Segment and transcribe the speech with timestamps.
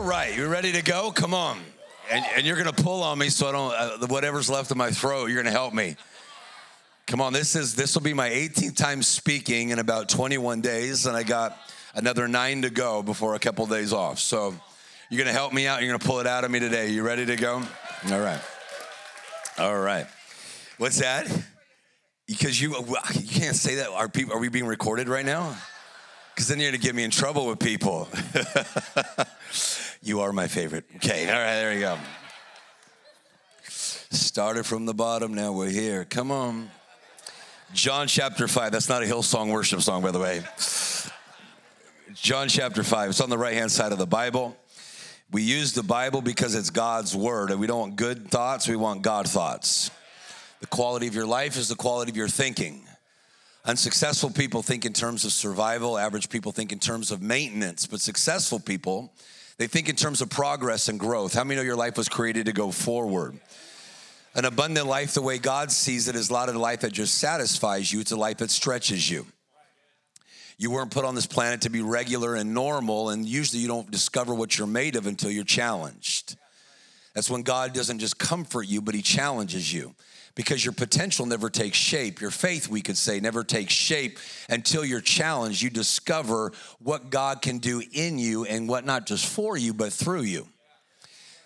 [0.00, 1.12] All right, you ready to go?
[1.12, 1.58] Come on.
[2.10, 4.78] And, and you're going to pull on me so I don't, uh, whatever's left in
[4.78, 5.94] my throat, you're going to help me.
[7.06, 11.04] Come on, this is this will be my 18th time speaking in about 21 days,
[11.04, 11.54] and I got
[11.94, 14.18] another nine to go before a couple of days off.
[14.20, 14.54] So
[15.10, 15.82] you're to help me out.
[15.82, 16.88] You're to pull it out of me today.
[16.88, 17.62] You ready to go?
[18.10, 18.40] All right.
[19.58, 20.06] All right.
[20.78, 21.30] What's that?
[22.26, 22.74] Because you
[23.12, 23.90] you can't say that.
[23.90, 25.54] Are people are we being recorded right now?
[26.34, 28.08] Because then you're to get me in trouble with people.
[30.02, 30.84] you are my favorite.
[30.96, 31.28] Okay.
[31.28, 31.54] All right.
[31.54, 31.98] There you go.
[33.68, 35.34] Started from the bottom.
[35.34, 36.04] Now we're here.
[36.04, 36.70] Come on.
[37.72, 38.72] John chapter 5.
[38.72, 40.42] That's not a Hillsong worship song, by the way.
[42.14, 43.10] John chapter 5.
[43.10, 44.56] It's on the right hand side of the Bible.
[45.32, 48.74] We use the Bible because it's God's word, and we don't want good thoughts, we
[48.74, 49.92] want God thoughts.
[50.58, 52.82] The quality of your life is the quality of your thinking.
[53.64, 58.00] Unsuccessful people think in terms of survival, average people think in terms of maintenance, but
[58.00, 59.12] successful people,
[59.58, 61.34] they think in terms of progress and growth.
[61.34, 63.38] How many know your life was created to go forward?
[64.34, 67.92] An abundant life, the way God sees it, is not a life that just satisfies
[67.92, 69.26] you, it's a life that stretches you.
[70.56, 73.90] You weren't put on this planet to be regular and normal, and usually you don't
[73.90, 76.36] discover what you're made of until you're challenged.
[77.14, 79.94] That's when God doesn't just comfort you, but He challenges you
[80.34, 82.20] because your potential never takes shape.
[82.20, 85.62] Your faith, we could say, never takes shape until you're challenged.
[85.62, 89.92] You discover what God can do in you and what not just for you, but
[89.92, 90.46] through you.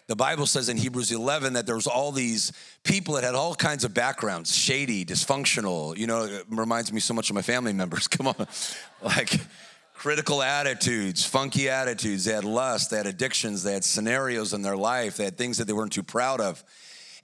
[0.06, 3.54] The Bible says in Hebrews 11 that there was all these people that had all
[3.54, 5.96] kinds of backgrounds, shady, dysfunctional.
[5.96, 8.06] You know, it reminds me so much of my family members.
[8.08, 8.46] Come on.
[9.02, 9.40] Like
[9.94, 12.26] critical attitudes, funky attitudes.
[12.26, 15.56] They had lust, they had addictions, they had scenarios in their life, they had things
[15.56, 16.62] that they weren't too proud of.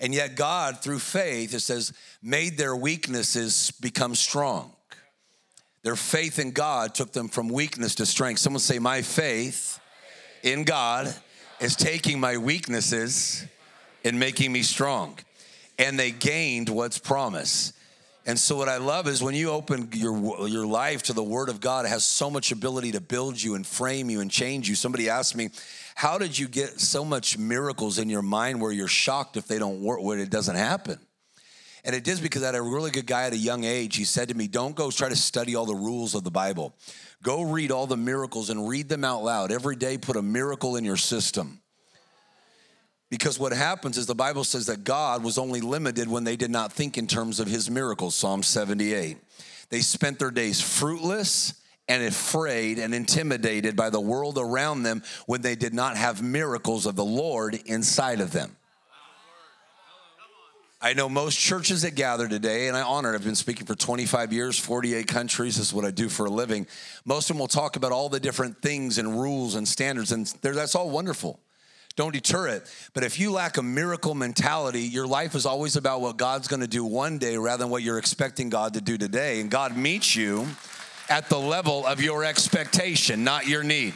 [0.00, 4.72] And yet God, through faith, it says, made their weaknesses become strong.
[5.82, 8.40] Their faith in God took them from weakness to strength.
[8.40, 9.78] Someone say, My faith
[10.42, 11.14] in God
[11.58, 13.46] is taking my weaknesses
[14.04, 15.18] and making me strong.
[15.78, 17.74] And they gained what's promised.
[18.26, 21.48] And so what I love is when you open your your life to the word
[21.48, 24.68] of God, it has so much ability to build you and frame you and change
[24.68, 24.74] you.
[24.74, 25.48] Somebody asked me,
[26.00, 29.58] "How did you get so much miracles in your mind where you're shocked if they
[29.58, 30.98] don't work when it doesn't happen?"
[31.84, 33.96] And it is because I had a really good guy at a young age.
[33.96, 36.74] He said to me, Don't go try to study all the rules of the Bible.
[37.22, 39.52] Go read all the miracles and read them out loud.
[39.52, 41.60] Every day, put a miracle in your system.
[43.10, 46.50] Because what happens is the Bible says that God was only limited when they did
[46.50, 49.18] not think in terms of his miracles, Psalm 78.
[49.68, 51.59] They spent their days fruitless
[51.90, 56.86] and afraid and intimidated by the world around them when they did not have miracles
[56.86, 58.56] of the Lord inside of them.
[60.80, 63.16] I know most churches that gather today, and I honor it.
[63.16, 65.56] I've been speaking for 25 years, 48 countries.
[65.56, 66.68] This is what I do for a living.
[67.04, 70.26] Most of them will talk about all the different things and rules and standards, and
[70.40, 71.40] that's all wonderful.
[71.96, 72.72] Don't deter it.
[72.94, 76.60] But if you lack a miracle mentality, your life is always about what God's going
[76.60, 79.40] to do one day rather than what you're expecting God to do today.
[79.40, 80.46] And God meets you
[81.10, 83.92] at the level of your expectation, not your need.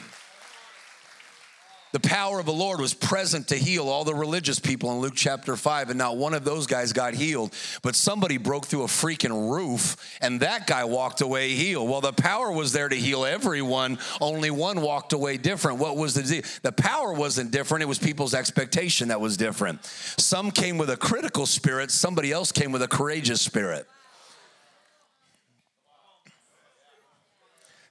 [1.92, 5.12] The power of the Lord was present to heal all the religious people in Luke
[5.14, 7.54] chapter 5, and not one of those guys got healed.
[7.84, 11.88] But somebody broke through a freaking roof, and that guy walked away healed.
[11.88, 15.78] Well, the power was there to heal everyone, only one walked away different.
[15.78, 16.58] What was the disease?
[16.64, 19.84] The power wasn't different, it was people's expectation that was different.
[19.84, 23.86] Some came with a critical spirit, somebody else came with a courageous spirit.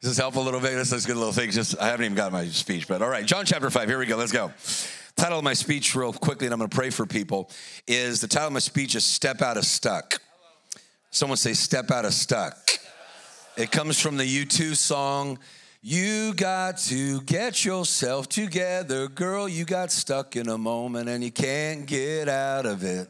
[0.03, 0.75] Does this help a little bit?
[0.75, 1.49] This is a good little thing.
[1.49, 3.25] Just I haven't even got my speech, but all right.
[3.25, 3.87] John chapter five.
[3.87, 4.17] Here we go.
[4.17, 4.51] Let's go.
[5.15, 7.49] Title of my speech, real quickly, and I'm going to pray for people.
[7.87, 10.19] Is the title of my speech is "Step Out of Stuck."
[11.09, 12.57] Someone say "Step Out of Stuck."
[13.55, 15.39] It comes from the U2 song.
[15.81, 19.47] You got to get yourself together, girl.
[19.47, 23.07] You got stuck in a moment and you can't get out of it.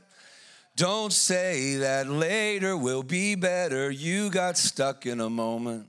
[0.75, 3.89] Don't say that later will be better.
[3.89, 5.87] You got stuck in a moment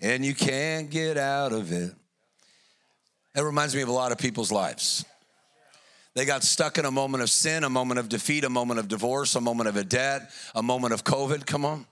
[0.00, 1.92] and you can't get out of it.
[3.34, 5.04] That reminds me of a lot of people's lives.
[6.14, 8.88] They got stuck in a moment of sin, a moment of defeat, a moment of
[8.88, 11.86] divorce, a moment of a debt, a moment of COVID, come on,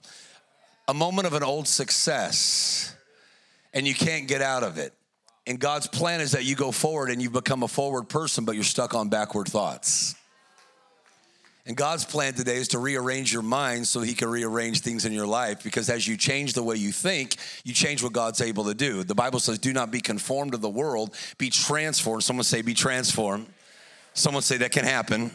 [0.87, 2.93] a moment of an old success,
[3.73, 4.93] and you can't get out of it.
[5.45, 8.55] And God's plan is that you go forward and you become a forward person, but
[8.55, 10.13] you're stuck on backward thoughts.
[11.67, 15.11] And God's plan today is to rearrange your mind so He can rearrange things in
[15.11, 17.35] your life because as you change the way you think,
[17.65, 19.03] you change what God's able to do.
[19.03, 22.23] The Bible says, Do not be conformed to the world, be transformed.
[22.23, 23.47] Someone say, Be transformed.
[24.13, 25.31] Someone say, That can happen.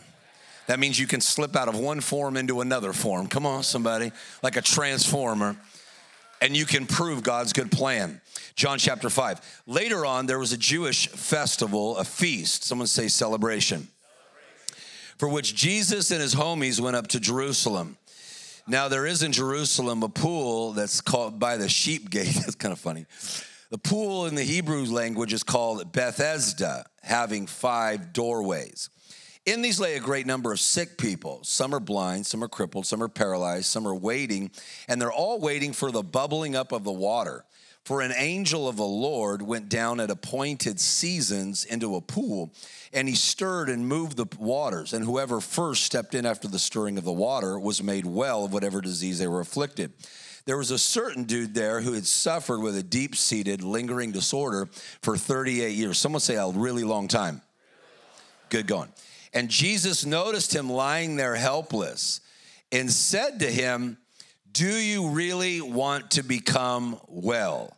[0.68, 3.26] That means you can slip out of one form into another form.
[3.26, 4.10] Come on, somebody,
[4.42, 5.56] like a transformer,
[6.40, 8.22] and you can prove God's good plan.
[8.54, 9.62] John chapter 5.
[9.66, 12.64] Later on, there was a Jewish festival, a feast.
[12.64, 13.88] Someone say celebration
[15.22, 17.96] for which Jesus and his homies went up to Jerusalem.
[18.66, 22.34] Now, there is in Jerusalem a pool that's called by the sheep gate.
[22.34, 23.06] That's kind of funny.
[23.70, 28.90] The pool in the Hebrew language is called Bethesda, having five doorways.
[29.46, 31.38] In these lay a great number of sick people.
[31.44, 34.50] Some are blind, some are crippled, some are paralyzed, some are waiting,
[34.88, 37.44] and they're all waiting for the bubbling up of the water.
[37.84, 42.54] For an angel of the Lord went down at appointed seasons into a pool,
[42.92, 44.92] and he stirred and moved the waters.
[44.92, 48.52] And whoever first stepped in after the stirring of the water was made well of
[48.52, 49.92] whatever disease they were afflicted.
[50.44, 54.68] There was a certain dude there who had suffered with a deep seated, lingering disorder
[55.00, 55.98] for 38 years.
[55.98, 57.42] Someone say a really long time.
[58.48, 58.90] Good going.
[59.34, 62.20] And Jesus noticed him lying there helpless
[62.70, 63.98] and said to him,
[64.52, 67.76] do you really want to become well?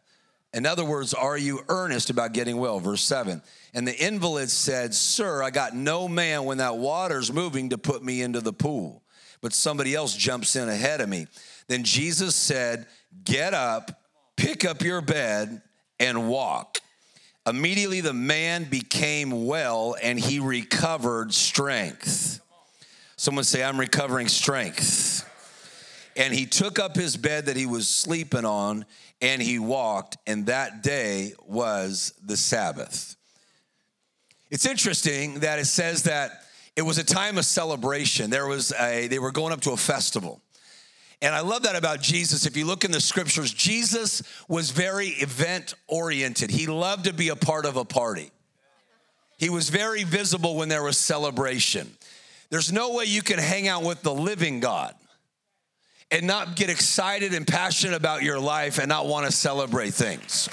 [0.53, 2.79] In other words, are you earnest about getting well?
[2.79, 3.43] Verse 7.
[3.75, 8.05] And the invalid said, Sir, I got no man when that water's moving to put
[8.05, 9.03] me into the pool,
[9.41, 11.27] but somebody else jumps in ahead of me.
[11.67, 12.87] Then Jesus said,
[13.25, 14.01] Get up,
[14.37, 15.61] pick up your bed,
[15.99, 16.79] and walk.
[17.47, 22.41] Immediately the man became well and he recovered strength.
[23.17, 25.29] Someone say, I'm recovering strength.
[26.17, 28.85] And he took up his bed that he was sleeping on
[29.21, 33.17] and he walked, and that day was the Sabbath.
[34.51, 36.45] It's interesting that it says that
[36.77, 38.31] it was a time of celebration.
[38.31, 40.41] There was a, they were going up to a festival.
[41.23, 42.45] And I love that about Jesus.
[42.45, 46.51] If you look in the scriptures, Jesus was very event oriented.
[46.51, 48.31] He loved to be a part of a party.
[49.39, 51.91] He was very visible when there was celebration.
[52.51, 54.95] There's no way you can hang out with the living God
[56.15, 60.49] and not get excited and passionate about your life and not want to celebrate things.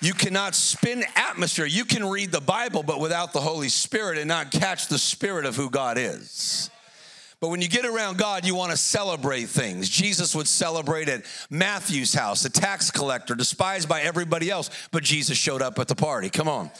[0.00, 1.66] You cannot spin atmosphere.
[1.66, 5.46] You can read the Bible, but without the Holy Spirit and not catch the spirit
[5.46, 6.70] of who God is.
[7.40, 9.88] But when you get around God, you want to celebrate things.
[9.88, 15.36] Jesus would celebrate at Matthew's house, a tax collector, despised by everybody else, but Jesus
[15.36, 16.30] showed up at the party.
[16.30, 16.70] Come on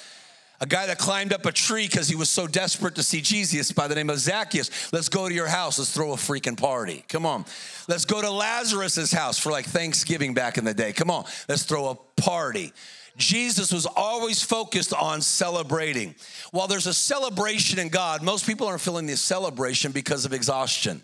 [0.61, 3.71] a guy that climbed up a tree because he was so desperate to see Jesus
[3.71, 4.93] by the name of Zacchaeus.
[4.93, 5.79] Let's go to your house.
[5.79, 7.05] Let's throw a freaking party.
[7.09, 7.45] Come on.
[7.87, 10.93] Let's go to Lazarus's house for like Thanksgiving back in the day.
[10.93, 11.27] Come on.
[11.49, 12.73] Let's throw a party.
[13.17, 16.15] Jesus was always focused on celebrating.
[16.51, 21.03] While there's a celebration in God, most people aren't feeling the celebration because of exhaustion.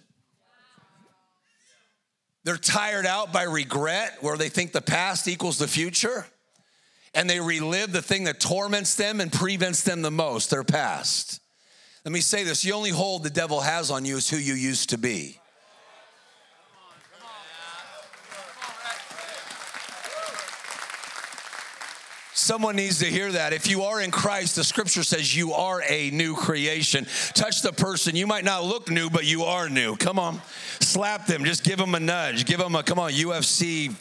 [2.45, 6.27] They're tired out by regret, where they think the past equals the future
[7.15, 11.41] and they relive the thing that torments them and prevents them the most, their past.
[12.05, 14.55] Let me say this the only hold the devil has on you is who you
[14.55, 15.41] used to be.
[22.45, 23.55] Someone needs to hear that.
[23.55, 27.07] If you are in Christ, the scripture says you are a new creation.
[27.33, 28.17] Touch the person.
[28.17, 29.97] You might not look new, but you are new.
[29.97, 30.43] Come on.
[30.81, 31.47] Slap them.
[31.47, 32.45] Just give them a nudge.
[32.45, 33.95] Give them a, come on, UFC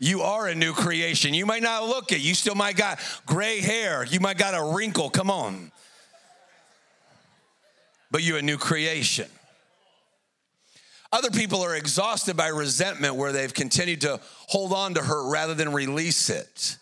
[0.00, 1.34] you are a new creation.
[1.34, 2.20] You might not look it.
[2.20, 4.02] You still might got gray hair.
[4.04, 5.10] You might got a wrinkle.
[5.10, 5.70] Come on.
[8.10, 9.28] But you're a new creation.
[11.12, 15.54] Other people are exhausted by resentment where they've continued to hold on to hurt rather
[15.54, 16.78] than release it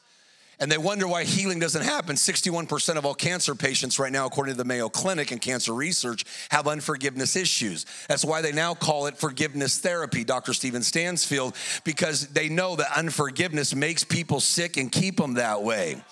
[0.61, 2.17] and they wonder why healing doesn't happen.
[2.17, 6.25] 61% of all cancer patients right now, according to the Mayo Clinic and cancer research,
[6.51, 7.87] have unforgiveness issues.
[8.09, 10.53] That's why they now call it forgiveness therapy, Dr.
[10.53, 16.03] Steven Standiford, because they know that unforgiveness makes people sick and keep them that way.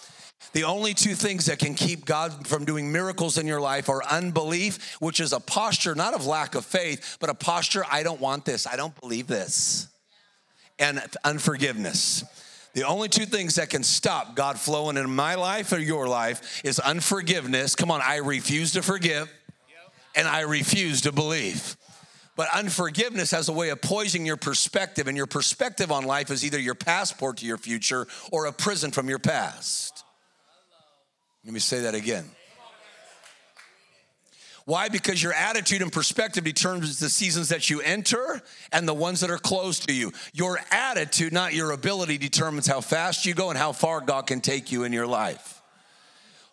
[0.52, 4.02] The only two things that can keep God from doing miracles in your life are
[4.04, 8.20] unbelief, which is a posture not of lack of faith, but a posture I don't
[8.20, 9.88] want this, I don't believe this,
[10.78, 12.24] and unforgiveness.
[12.76, 16.60] The only two things that can stop God flowing in my life or your life
[16.62, 17.74] is unforgiveness.
[17.74, 19.32] Come on, I refuse to forgive
[20.14, 21.74] and I refuse to believe.
[22.36, 26.44] But unforgiveness has a way of poisoning your perspective, and your perspective on life is
[26.44, 30.04] either your passport to your future or a prison from your past.
[31.46, 32.30] Let me say that again.
[34.66, 34.88] Why?
[34.88, 38.42] Because your attitude and perspective determines the seasons that you enter
[38.72, 40.12] and the ones that are close to you.
[40.34, 44.40] Your attitude, not your ability, determines how fast you go and how far God can
[44.40, 45.62] take you in your life.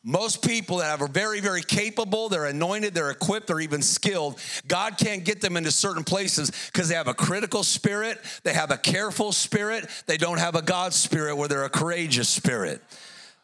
[0.03, 4.97] Most people that are very, very capable, they're anointed, they're equipped, they're even skilled, God
[4.97, 8.77] can't get them into certain places because they have a critical spirit, they have a
[8.77, 12.81] careful spirit, they don't have a God spirit where they're a courageous spirit.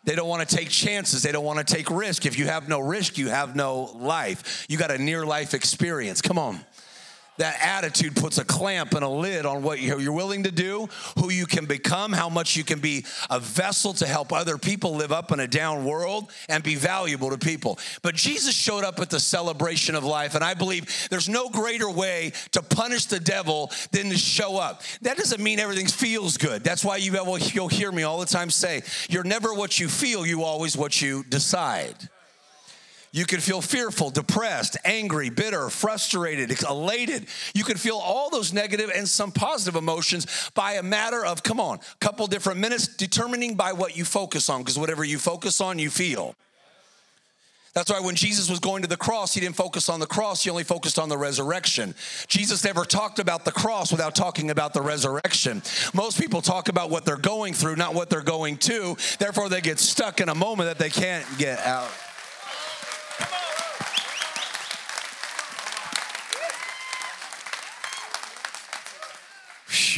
[0.10, 1.22] They don't want to take chances.
[1.22, 2.26] They don't want to take risk.
[2.26, 4.66] If you have no risk, you have no life.
[4.68, 6.20] You got a near life experience.
[6.20, 6.62] Come on
[7.40, 11.32] that attitude puts a clamp and a lid on what you're willing to do, who
[11.32, 15.12] you can become, how much you can be a vessel to help other people live
[15.12, 17.80] up in a down world and be valuable to people.
[18.02, 21.90] But Jesus showed up at the celebration of life, and I believe there's no greater
[21.90, 24.84] way to punish the devil than to show up.
[25.02, 26.64] That doesn't mean everything feels good.
[26.64, 27.14] That's why you,
[27.54, 31.02] you'll hear me all the time say, You're never what you feel, you always what
[31.02, 31.96] you decide.
[33.12, 37.26] You can feel fearful, depressed, angry, bitter, frustrated, elated.
[37.56, 41.60] You can feel all those negative and some positive emotions by a matter of, come
[41.60, 45.60] on, a couple different minutes, determining by what you focus on, because whatever you focus
[45.60, 46.36] on, you feel.
[47.74, 50.44] That's why when Jesus was going to the cross, he didn't focus on the cross,
[50.44, 51.96] he only focused on the resurrection.
[52.28, 55.62] Jesus never talked about the cross without talking about the resurrection.
[55.94, 58.98] Most people talk about what they're going through, not what they're going to.
[59.20, 61.90] Therefore, they get stuck in a moment that they can't get out.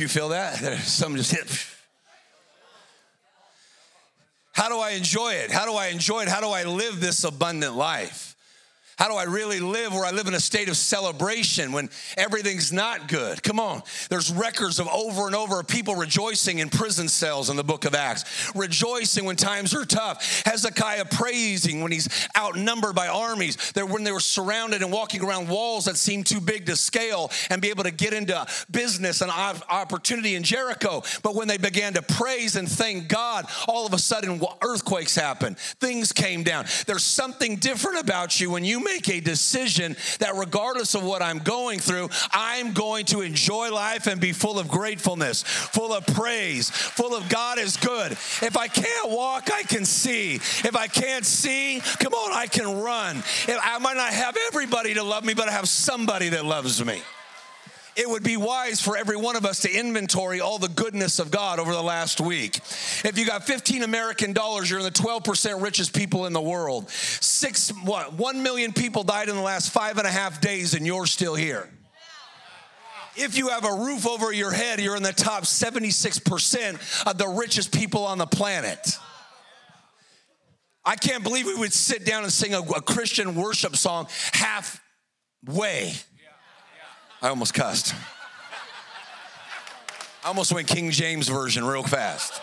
[0.01, 0.58] You feel that?
[0.84, 1.68] Something just hit.
[4.54, 5.51] How do I enjoy it?
[5.51, 6.28] How do I enjoy it?
[6.28, 8.30] How do I live this abundant life?
[9.01, 12.72] How do I really live where I live in a state of celebration when everything's
[12.72, 13.41] not good?
[13.41, 13.81] Come on.
[14.12, 17.96] There's records of over and over people rejoicing in prison cells in the book of
[17.96, 20.43] Acts, rejoicing when times are tough.
[20.46, 23.72] Hezekiah praising when he's outnumbered by armies.
[23.72, 27.31] There, when they were surrounded and walking around walls that seemed too big to scale
[27.50, 31.01] and be able to get into business and opportunity in Jericho.
[31.24, 35.58] But when they began to praise and thank God, all of a sudden earthquakes happened.
[35.58, 36.65] Things came down.
[36.86, 41.39] There's something different about you when you make a decision that regardless of what I'm
[41.39, 46.69] going through, I'm going to enjoy life and be full of gratefulness, full of praise,
[46.69, 48.12] full of God is good.
[48.12, 50.36] If I can't walk, I can see.
[50.36, 53.17] If I can't see, come on, I can run.
[53.17, 56.83] If I might not have everybody to love me, but I have somebody that loves
[56.83, 57.01] me
[57.95, 61.29] it would be wise for every one of us to inventory all the goodness of
[61.29, 62.57] God over the last week.
[63.03, 66.89] If you got 15 American dollars, you're in the 12% richest people in the world.
[66.89, 70.86] Six, what, one million people died in the last five and a half days, and
[70.86, 71.69] you're still here.
[73.17, 77.27] If you have a roof over your head, you're in the top 76% of the
[77.27, 78.98] richest people on the planet.
[80.86, 85.93] I can't believe we would sit down and sing a, a Christian worship song halfway
[87.22, 87.94] I almost cussed.
[90.24, 92.42] I almost went King James Version real fast.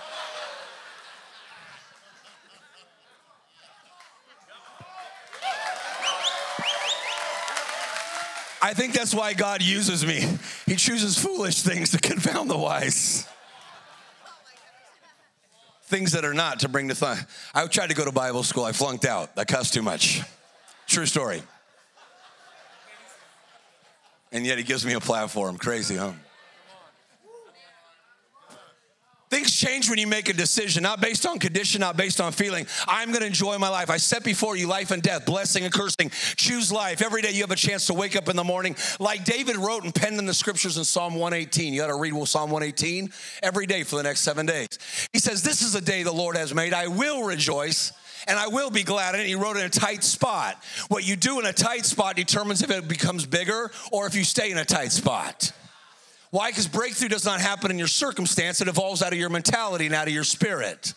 [8.60, 10.24] I think that's why God uses me.
[10.66, 13.26] He chooses foolish things to confound the wise.
[15.84, 17.18] Things that are not to bring to fun.
[17.54, 18.64] I tried to go to Bible school.
[18.64, 19.30] I flunked out.
[19.36, 20.22] I cussed too much.
[20.86, 21.42] True story
[24.32, 25.58] and yet he gives me a platform.
[25.58, 26.12] Crazy, huh?
[29.30, 32.66] Things change when you make a decision, not based on condition, not based on feeling.
[32.86, 33.90] I'm gonna enjoy my life.
[33.90, 36.10] I set before you life and death, blessing and cursing.
[36.36, 37.02] Choose life.
[37.02, 38.74] Every day you have a chance to wake up in the morning.
[38.98, 41.74] Like David wrote and penned in the scriptures in Psalm 118.
[41.74, 43.10] You gotta read Psalm 118
[43.42, 44.68] every day for the next seven days.
[45.12, 46.72] He says, This is a day the Lord has made.
[46.72, 47.92] I will rejoice
[48.26, 49.26] and I will be glad it.
[49.26, 50.62] He wrote in a tight spot.
[50.88, 54.24] What you do in a tight spot determines if it becomes bigger or if you
[54.24, 55.52] stay in a tight spot.
[56.30, 56.50] Why?
[56.50, 59.94] Because breakthrough does not happen in your circumstance, it evolves out of your mentality and
[59.94, 60.92] out of your spirit.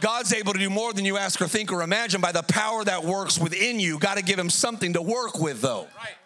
[0.00, 2.84] God's able to do more than you ask or think or imagine by the power
[2.84, 3.98] that works within you.
[3.98, 5.88] Got to give him something to work with, though.
[5.96, 6.17] Right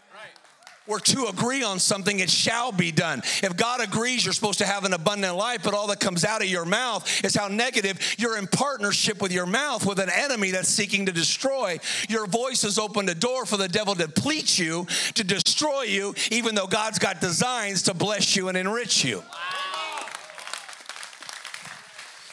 [0.86, 3.22] were to agree on something, it shall be done.
[3.42, 6.42] If God agrees you're supposed to have an abundant life, but all that comes out
[6.42, 10.50] of your mouth is how negative you're in partnership with your mouth with an enemy
[10.50, 11.78] that's seeking to destroy.
[12.08, 16.14] Your voice has opened a door for the devil to deplete you, to destroy you,
[16.30, 19.22] even though God's got designs to bless you and enrich you.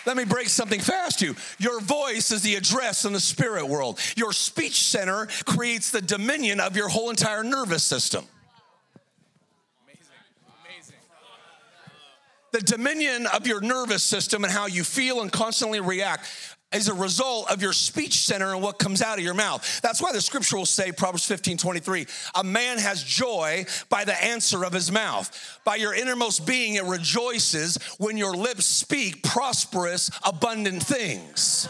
[0.06, 1.36] Let me break something fast to you.
[1.60, 4.00] Your voice is the address in the spirit world.
[4.16, 8.26] Your speech center creates the dominion of your whole entire nervous system.
[12.52, 16.26] The dominion of your nervous system and how you feel and constantly react
[16.72, 19.82] is a result of your speech center and what comes out of your mouth.
[19.82, 24.24] That's why the scripture will say, Proverbs 15 23, a man has joy by the
[24.24, 25.60] answer of his mouth.
[25.64, 31.68] By your innermost being, it rejoices when your lips speak prosperous, abundant things.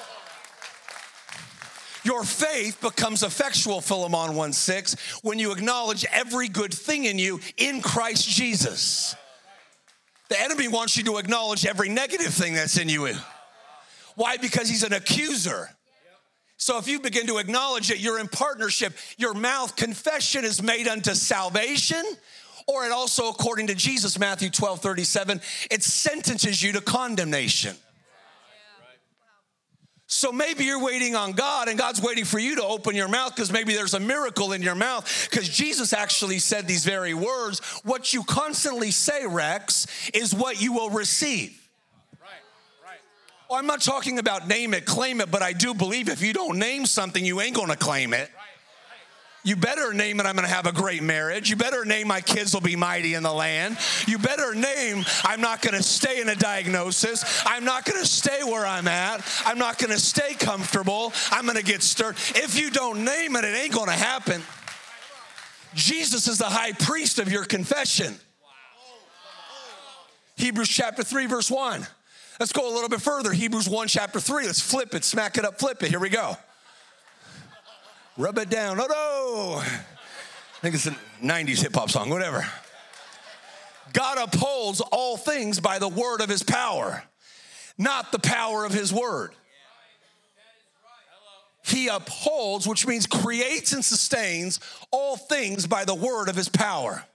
[2.03, 7.39] Your faith becomes effectual, Philemon 1 6, when you acknowledge every good thing in you
[7.57, 9.15] in Christ Jesus.
[10.29, 13.13] The enemy wants you to acknowledge every negative thing that's in you.
[14.15, 14.37] Why?
[14.37, 15.69] Because he's an accuser.
[16.57, 18.93] So if you begin to acknowledge it, you're in partnership.
[19.17, 22.03] Your mouth confession is made unto salvation,
[22.67, 27.75] or it also, according to Jesus, Matthew 12, 37, it sentences you to condemnation.
[30.11, 33.35] So maybe you're waiting on God and God's waiting for you to open your mouth
[33.35, 35.27] because maybe there's a miracle in your mouth.
[35.29, 40.73] Because Jesus actually said these very words What you constantly say, Rex, is what you
[40.73, 41.55] will receive.
[43.47, 46.33] Well, I'm not talking about name it, claim it, but I do believe if you
[46.33, 48.31] don't name something, you ain't gonna claim it.
[49.43, 51.49] You better name it, I'm gonna have a great marriage.
[51.49, 53.77] You better name my kids will be mighty in the land.
[54.05, 57.41] You better name, I'm not gonna stay in a diagnosis.
[57.45, 59.23] I'm not gonna stay where I'm at.
[59.45, 61.13] I'm not gonna stay comfortable.
[61.31, 62.15] I'm gonna get stirred.
[62.35, 64.41] If you don't name it, it ain't gonna happen.
[65.73, 68.15] Jesus is the high priest of your confession.
[70.35, 71.85] Hebrews chapter 3, verse 1.
[72.39, 73.31] Let's go a little bit further.
[73.31, 74.45] Hebrews 1, chapter 3.
[74.45, 75.89] Let's flip it, smack it up, flip it.
[75.89, 76.37] Here we go.
[78.19, 78.77] Rub it down.
[78.81, 79.61] Oh no.
[79.61, 82.45] I think it's a 90s hip hop song, whatever.
[83.93, 87.01] God upholds all things by the word of his power,
[87.77, 89.31] not the power of his word.
[91.63, 94.59] He upholds, which means creates and sustains
[94.91, 97.05] all things by the word of his power.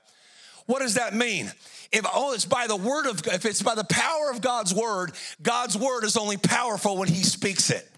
[0.65, 1.53] What does that mean?
[1.93, 5.13] if oh it's by the word of if it's by the power of God's word,
[5.43, 7.89] God's word is only powerful when he speaks it.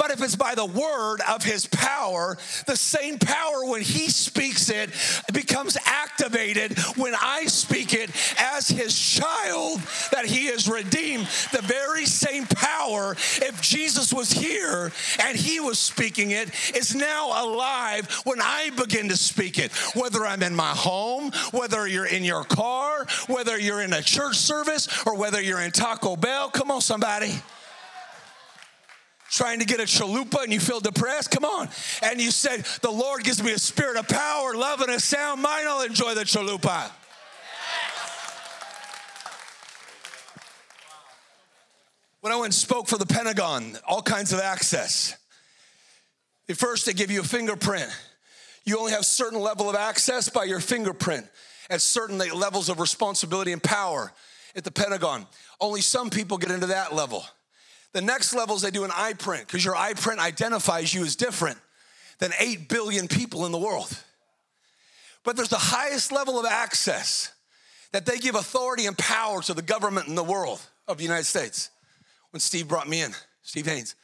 [0.00, 4.70] But if it's by the word of his power, the same power when he speaks
[4.70, 4.88] it
[5.30, 9.80] becomes activated when I speak it as his child
[10.10, 11.26] that he is redeemed.
[11.52, 14.90] The very same power, if Jesus was here
[15.22, 19.70] and he was speaking it, is now alive when I begin to speak it.
[19.94, 24.36] Whether I'm in my home, whether you're in your car, whether you're in a church
[24.36, 26.48] service, or whether you're in Taco Bell.
[26.48, 27.42] Come on, somebody
[29.30, 31.68] trying to get a chalupa and you feel depressed, come on.
[32.02, 35.40] And you said, The Lord gives me a spirit of power, love, and a sound
[35.40, 35.66] mind.
[35.68, 36.90] I'll enjoy the chalupa.
[42.20, 45.16] When I went and spoke for the Pentagon, all kinds of access.
[46.50, 47.88] At first, they give you a fingerprint.
[48.64, 51.26] You only have certain level of access by your fingerprint
[51.70, 54.12] at certain levels of responsibility and power
[54.54, 55.26] at the Pentagon.
[55.60, 57.24] Only some people get into that level.
[57.92, 61.02] The next level is they do an eye print because your eye print identifies you
[61.02, 61.58] as different
[62.18, 63.96] than 8 billion people in the world.
[65.24, 67.32] But there's the highest level of access
[67.92, 71.26] that they give authority and power to the government in the world of the United
[71.26, 71.70] States.
[72.30, 73.96] When Steve brought me in, Steve Haynes,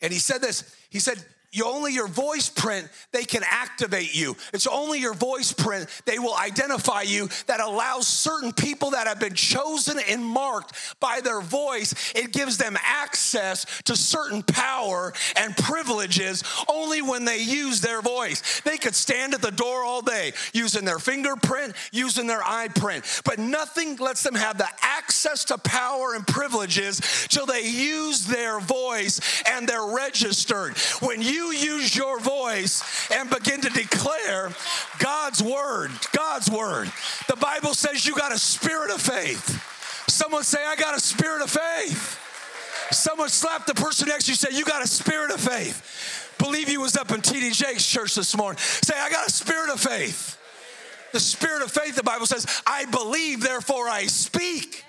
[0.00, 4.36] and he said this he said, you only your voice print they can activate you.
[4.52, 9.18] It's only your voice print they will identify you that allows certain people that have
[9.18, 15.56] been chosen and marked by their voice it gives them access to certain power and
[15.56, 18.60] privileges only when they use their voice.
[18.60, 23.22] They could stand at the door all day using their fingerprint using their eye print
[23.24, 28.60] but nothing lets them have the access to power and privileges till they use their
[28.60, 30.76] voice and they're registered.
[31.00, 34.50] When you you use your voice and begin to declare
[34.98, 36.90] God's word, God's word.
[37.28, 39.64] The Bible says you got a spirit of faith.
[40.08, 42.18] Someone say, I got a spirit of faith.
[42.90, 46.34] Someone slap the person next to you say, You got a spirit of faith.
[46.38, 48.58] Believe you was up in TD Jakes' church this morning.
[48.58, 50.36] Say, I got a spirit of faith.
[51.12, 54.84] The spirit of faith, the Bible says, I believe, therefore I speak.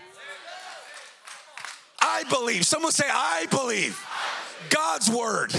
[2.00, 2.66] I believe.
[2.66, 4.00] Someone say, I believe.
[4.70, 5.54] God's word.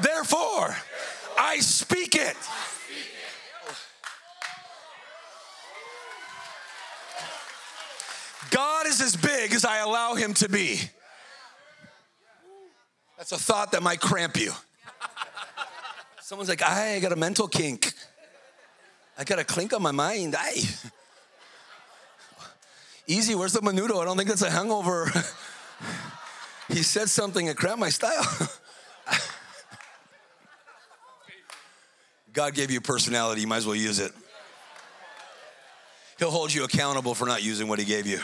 [0.00, 0.76] Therefore,
[1.38, 2.36] I speak it.
[8.50, 10.80] God is as big as I allow him to be.
[13.16, 14.52] That's a thought that might cramp you.
[16.20, 17.92] Someone's like, I got a mental kink.
[19.18, 20.36] I got a clink on my mind.
[20.38, 20.62] I
[23.08, 23.34] easy.
[23.34, 24.00] Where's the menudo?
[24.00, 25.10] I don't think that's a hangover.
[26.68, 28.50] he said something that cramped my style.
[32.38, 34.12] God gave you a personality, you might as well use it.
[36.20, 38.20] He'll hold you accountable for not using what He gave you.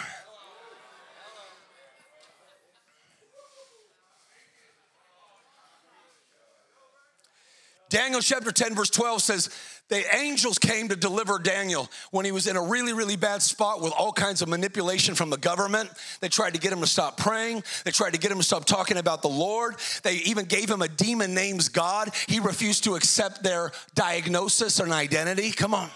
[7.89, 9.51] Daniel chapter 10, verse 12 says,
[9.91, 13.83] the angels came to deliver Daniel when he was in a really, really bad spot
[13.83, 15.91] with all kinds of manipulation from the government.
[16.21, 18.65] They tried to get him to stop praying, they tried to get him to stop
[18.65, 19.77] talking about the Lord.
[20.03, 22.11] They even gave him a demon named God.
[22.29, 25.51] He refused to accept their diagnosis and identity.
[25.51, 25.91] Come on.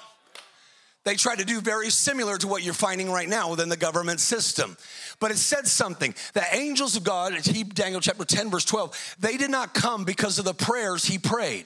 [1.05, 4.21] They tried to do very similar to what you're finding right now within the government
[4.21, 4.77] system.
[5.21, 6.15] But it said something.
[6.35, 7.33] The angels of God,
[7.73, 11.65] Daniel chapter 10, verse 12, they did not come because of the prayers he prayed.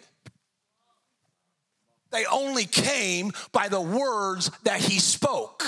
[2.13, 5.65] They only came by the words that he spoke.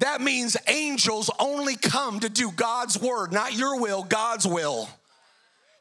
[0.00, 4.88] That means angels only come to do God's word, not your will, God's will.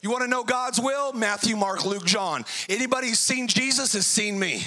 [0.01, 1.13] You want to know God's will?
[1.13, 2.45] Matthew, Mark, Luke, John.
[2.69, 4.63] Anybody who's seen Jesus has seen me.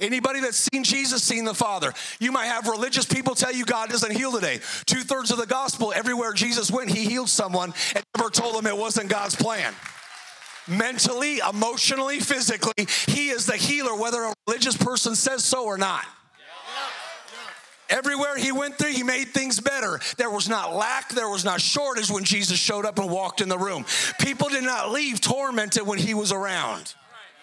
[0.00, 1.92] Anybody that's seen Jesus, seen the Father.
[2.18, 4.60] You might have religious people tell you God doesn't heal today.
[4.84, 8.66] Two thirds of the gospel, everywhere Jesus went, he healed someone and never told them
[8.66, 9.72] it wasn't God's plan.
[10.68, 16.04] Mentally, emotionally, physically, he is the healer, whether a religious person says so or not.
[17.88, 20.00] Everywhere he went through, he made things better.
[20.16, 23.48] There was not lack, there was not shortage when Jesus showed up and walked in
[23.48, 23.84] the room.
[24.18, 26.94] People did not leave tormented when he was around,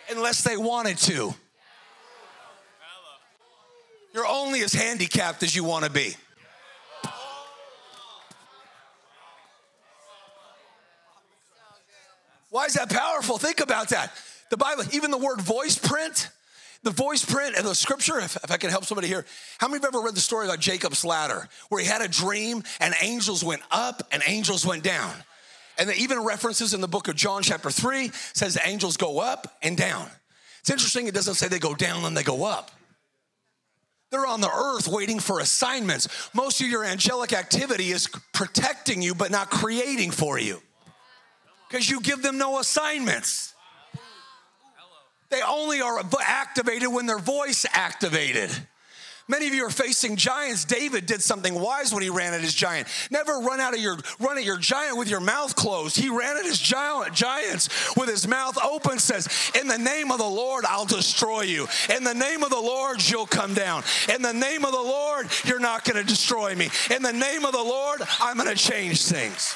[0.10, 1.34] unless they wanted to.
[4.14, 6.16] You're only as handicapped as you want to be.
[12.54, 13.40] Why is that powerful?
[13.40, 14.14] Think about that.
[14.52, 16.30] The Bible, even the word voice print,
[16.84, 19.26] the voice print and the scripture, if, if, I can help somebody here,
[19.58, 22.04] how many of you have ever read the story about Jacob's ladder, where he had
[22.04, 25.16] a dream and angels went up and angels went down?
[25.80, 29.58] And even references in the book of John, chapter 3, says the angels go up
[29.64, 30.08] and down.
[30.60, 32.70] It's interesting, it doesn't say they go down and they go up.
[34.12, 36.08] They're on the earth waiting for assignments.
[36.36, 40.62] Most of your angelic activity is protecting you, but not creating for you
[41.74, 43.56] because you give them no assignments.
[45.32, 48.52] They only are activated when their voice activated.
[49.28, 50.66] Many of you are facing giants.
[50.66, 52.88] David did something wise when he ran at his giant.
[53.10, 55.98] Never run out of your run at your giant with your mouth closed.
[55.98, 59.00] He ran at his giant giants with his mouth open.
[59.00, 59.28] Says,
[59.60, 61.68] "In the name of the Lord, I'll destroy you.
[61.90, 63.84] In the name of the Lord, you'll come down.
[64.14, 66.70] In the name of the Lord, you're not going to destroy me.
[66.92, 69.56] In the name of the Lord, I'm going to change things."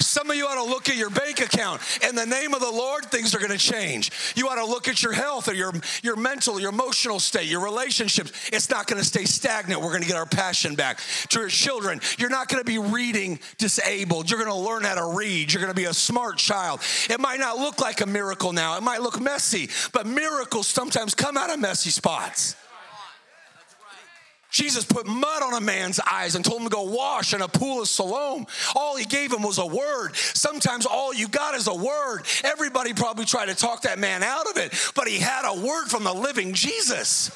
[0.00, 1.80] Some of you ought to look at your bank account.
[2.06, 4.10] In the name of the Lord, things are going to change.
[4.36, 7.62] You ought to look at your health or your, your mental, your emotional state, your
[7.62, 8.32] relationships.
[8.52, 9.80] It's not going to stay stagnant.
[9.80, 11.00] We're going to get our passion back.
[11.30, 14.30] To your children, you're not going to be reading disabled.
[14.30, 15.52] You're going to learn how to read.
[15.52, 16.80] You're going to be a smart child.
[17.10, 21.14] It might not look like a miracle now, it might look messy, but miracles sometimes
[21.14, 22.56] come out of messy spots.
[24.50, 27.48] Jesus put mud on a man's eyes and told him to go wash in a
[27.48, 28.46] pool of Siloam.
[28.74, 30.16] All he gave him was a word.
[30.16, 32.22] Sometimes all you got is a word.
[32.44, 35.88] Everybody probably tried to talk that man out of it, but he had a word
[35.88, 37.30] from the living Jesus.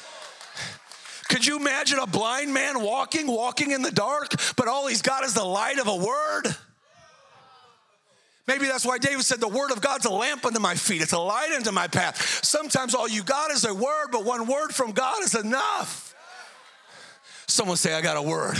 [1.29, 5.23] Could you imagine a blind man walking, walking in the dark, but all he's got
[5.23, 6.55] is the light of a word?
[8.47, 11.13] Maybe that's why David said, The word of God's a lamp unto my feet, it's
[11.13, 12.43] a light unto my path.
[12.43, 16.12] Sometimes all you got is a word, but one word from God is enough.
[17.53, 18.57] Someone say, I got a word.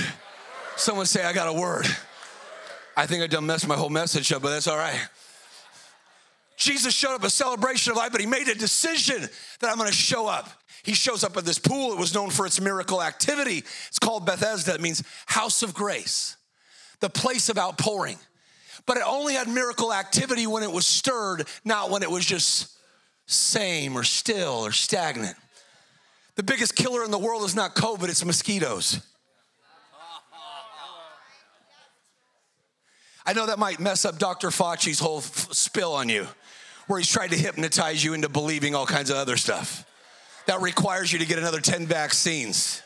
[0.75, 1.87] Someone say, I got a word.
[2.95, 5.09] I think I done messed my whole message up, but that's all right.
[6.57, 9.27] Jesus showed up a celebration of life, but he made a decision
[9.61, 10.47] that I'm gonna show up.
[10.83, 11.91] He shows up at this pool.
[11.91, 13.63] It was known for its miracle activity.
[13.87, 14.75] It's called Bethesda.
[14.75, 16.37] It means house of grace,
[16.99, 18.19] the place of outpouring.
[18.85, 22.77] But it only had miracle activity when it was stirred, not when it was just
[23.25, 25.35] same or still or stagnant.
[26.35, 29.01] The biggest killer in the world is not COVID, it's mosquitoes.
[33.25, 34.49] I know that might mess up Dr.
[34.49, 36.27] Fauci's whole f- spill on you,
[36.87, 39.85] where he's trying to hypnotize you into believing all kinds of other stuff.
[40.47, 42.81] That requires you to get another 10 vaccines.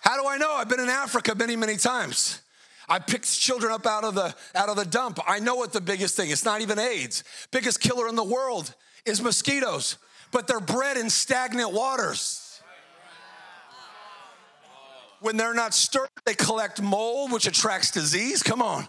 [0.00, 0.52] How do I know?
[0.52, 2.40] I've been in Africa many, many times.
[2.88, 5.18] I picked children up out of the out of the dump.
[5.26, 6.30] I know what the biggest thing.
[6.30, 7.24] It's not even AIDS.
[7.50, 9.98] Biggest killer in the world is mosquitoes,
[10.30, 12.42] but they're bred in stagnant waters.
[15.20, 18.42] When they're not stirred, they collect mold, which attracts disease.
[18.42, 18.86] Come on.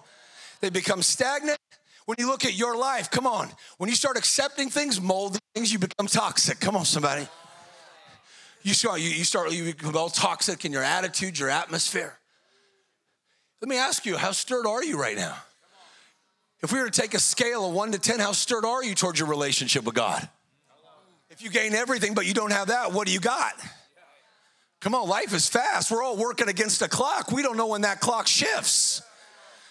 [0.59, 1.57] They become stagnant.
[2.05, 3.49] When you look at your life, come on.
[3.77, 6.59] When you start accepting things, moldy things, you become toxic.
[6.59, 7.27] Come on, somebody.
[8.61, 12.17] You start, you, you start, you become all toxic in your attitude, your atmosphere.
[13.61, 15.35] Let me ask you, how stirred are you right now?
[16.61, 18.95] If we were to take a scale of one to 10, how stirred are you
[18.95, 20.27] towards your relationship with God?
[21.29, 23.53] If you gain everything, but you don't have that, what do you got?
[24.79, 25.91] Come on, life is fast.
[25.91, 27.31] We're all working against a clock.
[27.31, 29.01] We don't know when that clock shifts.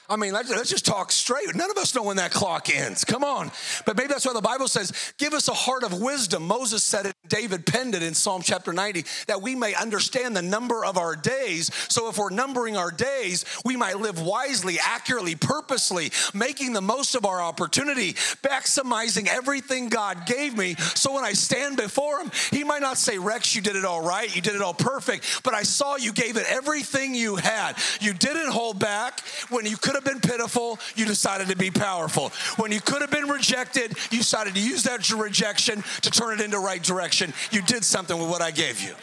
[0.08, 1.54] I mean, let's, let's, just talk straight.
[1.54, 3.04] None of us know when that clock ends.
[3.04, 3.50] Come on.
[3.84, 6.46] But maybe that's why the Bible says, give us a heart of wisdom.
[6.46, 10.42] Moses said it, David penned it in Psalm chapter 90, that we may understand the
[10.42, 11.72] number of our days.
[11.88, 17.14] So if we're numbering our days, we might live wisely, accurately, purposely, making the most
[17.14, 20.74] of our opportunity, maximizing everything God gave me.
[20.74, 24.02] So when I stand before Him, He might not say, Rex, you did it all
[24.02, 27.76] right, you did it all perfect, but I saw you gave it everything you had.
[28.00, 32.30] You didn't hold back when you could have been pitiful, you decided to be powerful.
[32.56, 36.44] When you could have been rejected, you decided to use that rejection to turn it
[36.44, 37.34] into right direction.
[37.50, 38.94] You did something with what I gave you.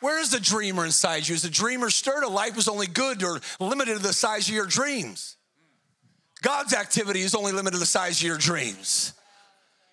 [0.00, 1.34] Where is the dreamer inside you?
[1.34, 2.24] Is the dreamer stirred?
[2.24, 5.36] A life is only good or limited to the size of your dreams.
[6.42, 9.14] God's activity is only limited to the size of your dreams.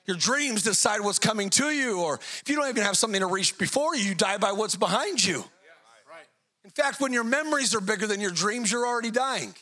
[0.05, 3.27] Your dreams decide what's coming to you, or if you don't even have something to
[3.27, 5.45] reach before you, you die by what's behind you.
[6.63, 9.53] In fact, when your memories are bigger than your dreams, you're already dying.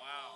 [0.00, 0.34] Wow.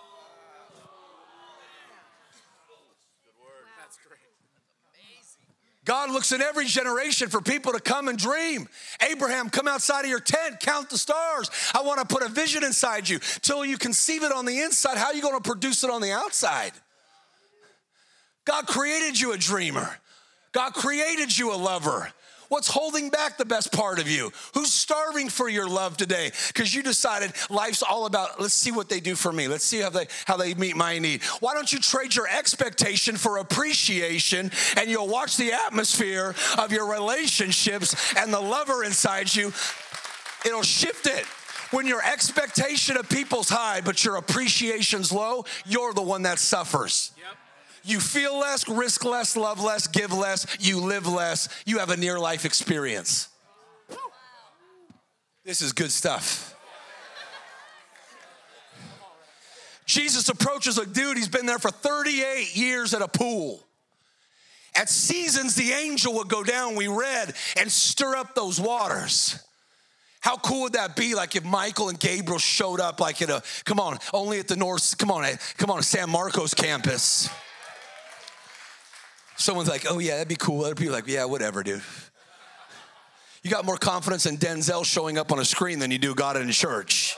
[5.85, 8.69] God looks in every generation for people to come and dream.
[9.11, 11.51] Abraham, come outside of your tent, count the stars.
[11.75, 13.19] I want to put a vision inside you.
[13.41, 16.03] Till you conceive it on the inside, how are you going to produce it on
[16.03, 16.73] the outside?
[18.45, 19.99] God created you a dreamer.
[20.53, 22.13] God created you a lover.
[22.49, 24.33] What's holding back the best part of you?
[24.55, 26.33] Who's starving for your love today?
[26.49, 29.49] Because you decided life's all about let's see what they do for me.
[29.49, 31.23] Let's see how they how they meet my need.
[31.41, 36.91] Why don't you trade your expectation for appreciation and you'll watch the atmosphere of your
[36.91, 39.53] relationships and the lover inside you,
[40.47, 41.27] it'll shift it.
[41.71, 47.13] When your expectation of people's high, but your appreciation's low, you're the one that suffers.
[47.19, 47.38] Yep.
[47.89, 51.97] You feel less, risk less, love less, give less, you live less, you have a
[51.97, 53.29] near life experience.
[55.43, 56.55] This is good stuff.
[59.87, 63.65] Jesus approaches a dude, he's been there for 38 years at a pool.
[64.75, 69.43] At seasons, the angel would go down, we read, and stir up those waters.
[70.21, 71.15] How cool would that be?
[71.15, 74.57] Like if Michael and Gabriel showed up, like at a, come on, only at the
[74.57, 77.31] North, come on, eh, come on, San Marcos campus
[79.39, 80.65] someone's like, oh yeah, that'd be cool.
[80.65, 81.83] Other people like, yeah, whatever, dude.
[83.43, 86.37] You got more confidence in Denzel showing up on a screen than you do God
[86.37, 87.17] in church.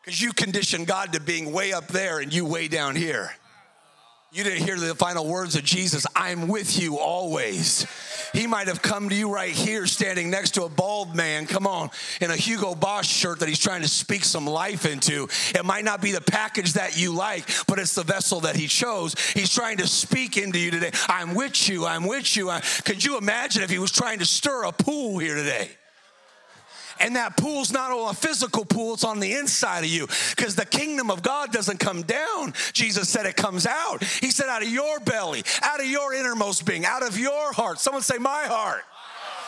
[0.00, 3.30] Because you condition God to being way up there and you way down here.
[4.30, 7.86] You didn't hear the final words of Jesus I'm with you always.
[8.34, 11.66] He might have come to you right here, standing next to a bald man, come
[11.66, 11.88] on,
[12.20, 15.28] in a Hugo Boss shirt that he's trying to speak some life into.
[15.54, 18.66] It might not be the package that you like, but it's the vessel that he
[18.66, 19.18] chose.
[19.30, 20.90] He's trying to speak into you today.
[21.08, 22.52] I'm with you, I'm with you.
[22.84, 25.70] Could you imagine if he was trying to stir a pool here today?
[27.00, 30.06] And that pool's not a physical pool, it's on the inside of you.
[30.36, 32.54] Because the kingdom of God doesn't come down.
[32.72, 34.02] Jesus said it comes out.
[34.02, 37.78] He said, out of your belly, out of your innermost being, out of your heart.
[37.78, 38.82] Someone say, my heart.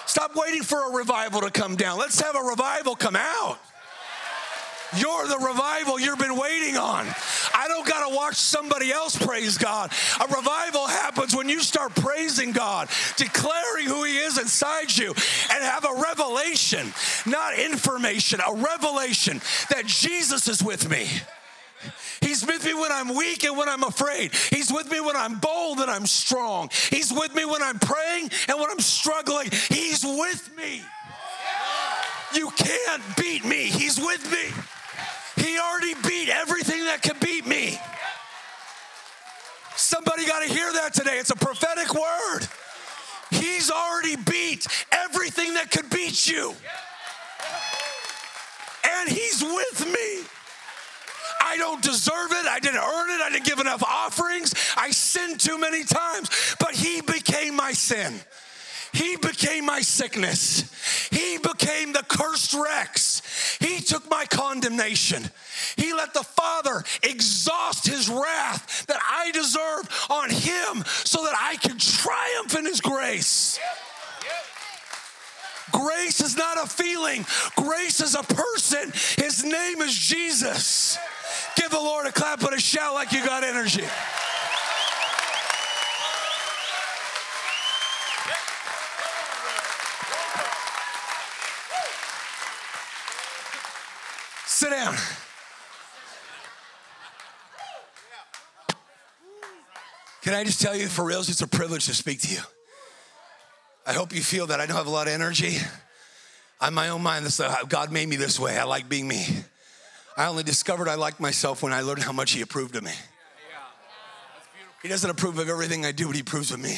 [0.06, 1.98] Stop waiting for a revival to come down.
[1.98, 3.58] Let's have a revival come out.
[4.96, 7.06] You're the revival you've been waiting on.
[7.54, 9.92] I don't got to watch somebody else praise God.
[10.20, 15.64] A revival happens when you start praising God, declaring who He is inside you, and
[15.64, 16.92] have a revelation,
[17.26, 21.08] not information, a revelation that Jesus is with me.
[22.20, 24.34] He's with me when I'm weak and when I'm afraid.
[24.50, 26.68] He's with me when I'm bold and I'm strong.
[26.90, 29.48] He's with me when I'm praying and when I'm struggling.
[29.68, 30.82] He's with me.
[32.34, 33.64] You can't beat me.
[33.64, 34.62] He's with me.
[35.40, 37.78] He already beat everything that could beat me.
[39.74, 41.16] Somebody got to hear that today.
[41.18, 42.46] It's a prophetic word.
[43.30, 46.54] He's already beat everything that could beat you.
[48.84, 50.26] And He's with me.
[51.42, 52.46] I don't deserve it.
[52.46, 53.22] I didn't earn it.
[53.22, 54.54] I didn't give enough offerings.
[54.76, 56.28] I sinned too many times,
[56.60, 58.20] but He became my sin.
[58.92, 61.08] He became my sickness.
[61.10, 63.09] He became the cursed Rex.
[63.60, 65.30] He took my condemnation.
[65.76, 71.56] He let the Father exhaust his wrath that I deserve on him so that I
[71.56, 73.58] can triumph in his grace.
[75.72, 77.24] Grace is not a feeling,
[77.56, 78.92] grace is a person.
[79.16, 80.98] His name is Jesus.
[81.56, 83.84] Give the Lord a clap and a shout like you got energy.
[94.46, 94.69] Sit
[100.22, 102.40] Can I just tell you, for reals, it's a privilege to speak to you.
[103.86, 104.60] I hope you feel that.
[104.60, 105.56] I don't have a lot of energy.
[106.60, 107.24] I'm my own mind.
[107.24, 108.58] This, God made me this way.
[108.58, 109.26] I like being me.
[110.16, 112.92] I only discovered I liked myself when I learned how much He approved of me.
[114.82, 116.76] He doesn't approve of everything I do, but He approves of me.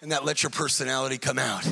[0.00, 1.66] And that lets your personality come out.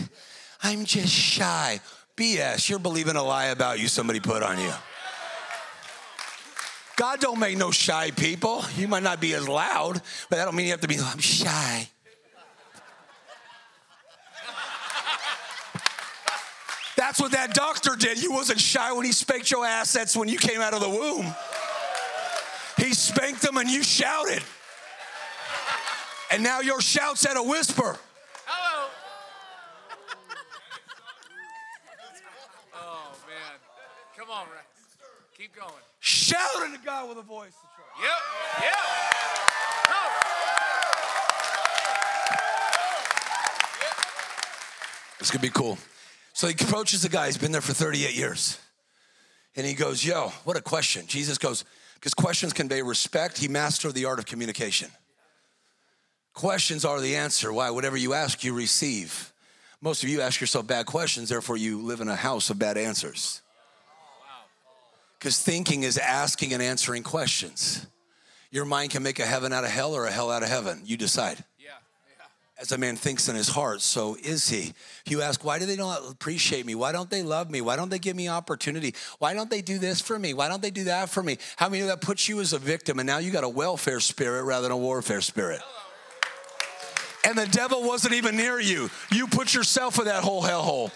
[0.63, 1.81] I'm just shy.
[2.17, 2.69] BS.
[2.69, 4.73] You're believing a lie about you somebody put on you.
[6.97, 8.65] God don't make no shy people.
[8.77, 11.19] You might not be as loud, but that don't mean you have to be, I'm
[11.19, 11.89] shy.
[16.97, 18.23] That's what that doctor did.
[18.23, 21.35] You wasn't shy when he spanked your assets when you came out of the womb.
[22.77, 24.43] He spanked them and you shouted.
[26.31, 27.99] And now your shout's at a whisper.
[28.47, 28.89] Hello.
[32.75, 33.59] oh man.
[34.17, 34.47] Come on.
[35.43, 35.73] Keep going.
[35.99, 37.57] Shouting to God with a voice.
[38.01, 38.11] Yep.
[38.61, 38.75] Yep.
[45.19, 45.79] It's gonna be cool.
[46.33, 48.61] So he approaches the guy, he's been there for 38 years.
[49.57, 51.09] And he goes, Yo, what a question.
[51.09, 53.39] Jesus goes, because questions convey respect.
[53.39, 54.91] He mastered the art of communication.
[56.35, 57.53] Questions are the answer.
[57.53, 57.71] Why?
[57.71, 59.33] Whatever you ask, you receive.
[59.81, 62.77] Most of you ask yourself bad questions, therefore, you live in a house of bad
[62.77, 63.42] answers.
[65.23, 67.87] Because thinking is asking and answering questions.
[68.51, 70.83] Your mind can make a heaven out of hell or a hell out of heaven.
[70.85, 71.71] You decide Yeah.
[72.59, 74.75] as a man thinks in his heart, so is he.
[75.07, 76.75] If you ask, why do they not appreciate me?
[76.75, 77.61] Why don't they love me?
[77.61, 78.97] Why don't they give me opportunity?
[79.21, 80.35] Why don't they do this for me?
[80.35, 81.39] Why don't they do that for me?
[81.55, 84.01] How many of that puts you as a victim and now you got a welfare
[84.01, 85.61] spirit rather than a warfare spirit?
[87.25, 88.91] And the devil wasn't even near you.
[89.13, 90.91] You put yourself in that whole hellhole.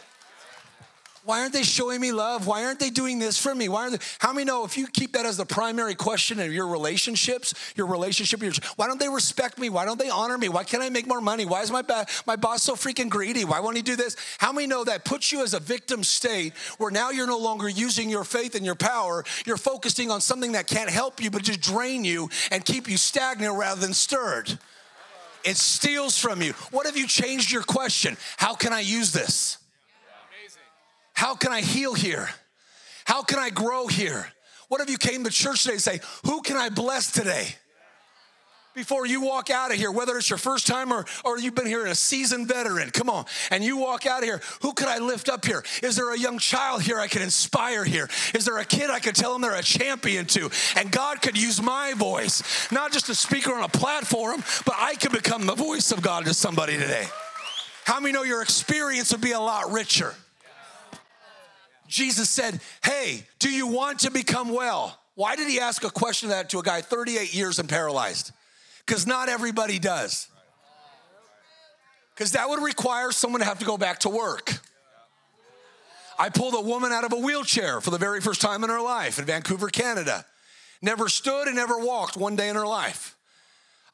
[1.27, 2.47] Why aren't they showing me love?
[2.47, 3.69] Why aren't they doing this for me?
[3.69, 4.07] Why aren't they?
[4.21, 7.89] How many know if you keep that as the primary question of your relationships, your
[7.89, 9.69] relationship, your, why don't they respect me?
[9.69, 10.49] Why don't they honor me?
[10.49, 11.45] Why can't I make more money?
[11.45, 13.45] Why is my, ba- my boss so freaking greedy?
[13.45, 14.17] Why won't he do this?
[14.39, 17.69] How many know that puts you as a victim state where now you're no longer
[17.69, 19.25] using your faith and your power?
[19.45, 22.97] You're focusing on something that can't help you but just drain you and keep you
[22.97, 24.57] stagnant rather than stirred.
[25.45, 26.53] It steals from you.
[26.71, 28.17] What have you changed your question?
[28.37, 29.59] How can I use this?
[31.17, 32.29] How can I heal here?
[33.07, 34.29] How can I grow here?
[34.69, 37.57] What if you came to church today and say, Who can I bless today?
[38.75, 41.67] Before you walk out of here, whether it's your first time or, or you've been
[41.67, 44.99] here a seasoned veteran, come on, and you walk out of here, who could I
[44.99, 45.65] lift up here?
[45.83, 48.11] Is there a young child here I can inspire here?
[48.35, 50.51] Is there a kid I could tell them they're a champion to?
[50.77, 54.95] And God could use my voice, not just a speaker on a platform, but I
[54.97, 57.07] could become the voice of God to somebody today.
[57.87, 60.15] How many know your experience would be a lot richer?
[61.89, 64.99] Jesus said, Hey, do you want to become well?
[65.15, 68.33] Why did he ask a question that to a guy 38 years and paralyzed?
[68.85, 70.29] Because not everybody does.
[72.15, 74.53] Because that would require someone to have to go back to work.
[76.19, 78.81] I pulled a woman out of a wheelchair for the very first time in her
[78.81, 80.25] life in Vancouver, Canada.
[80.81, 83.17] Never stood and never walked one day in her life.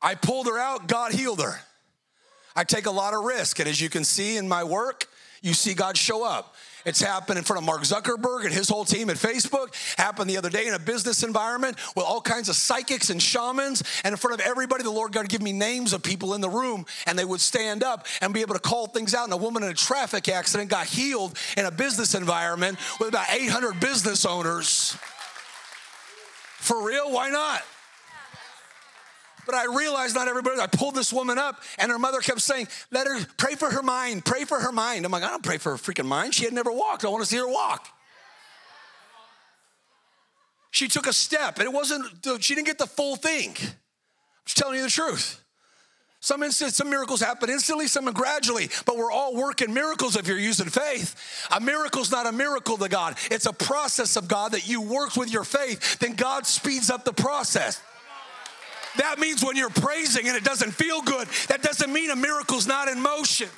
[0.01, 1.61] I pulled her out, God healed her.
[2.55, 5.07] I take a lot of risk, and as you can see in my work,
[5.41, 6.52] you see God show up.
[6.85, 9.75] It's happened in front of Mark Zuckerberg and his whole team at Facebook.
[9.97, 13.83] Happened the other day in a business environment with all kinds of psychics and shamans.
[14.05, 16.51] And in front of everybody, the Lord God give me names of people in the
[16.51, 19.25] room, and they would stand up and be able to call things out.
[19.25, 23.27] And a woman in a traffic accident got healed in a business environment with about
[23.31, 24.97] 800 business owners.
[26.59, 27.13] For real?
[27.13, 27.63] Why not?
[29.47, 30.61] But I realized not everybody.
[30.61, 33.83] I pulled this woman up, and her mother kept saying, Let her pray for her
[33.83, 35.05] mind, pray for her mind.
[35.05, 36.35] I'm like, I don't pray for her freaking mind.
[36.35, 37.05] She had never walked.
[37.05, 37.89] I want to see her walk.
[40.71, 42.07] She took a step, and it wasn't,
[42.41, 43.51] she didn't get the full thing.
[43.51, 45.43] I'm just telling you the truth.
[46.21, 50.39] Some instances, some miracles happen instantly, some gradually, but we're all working miracles if you're
[50.39, 51.17] using faith.
[51.51, 55.17] A miracle's not a miracle to God, it's a process of God that you work
[55.17, 57.83] with your faith, then God speeds up the process.
[58.99, 62.67] That means when you're praising and it doesn't feel good, that doesn't mean a miracle's
[62.67, 63.49] not in motion.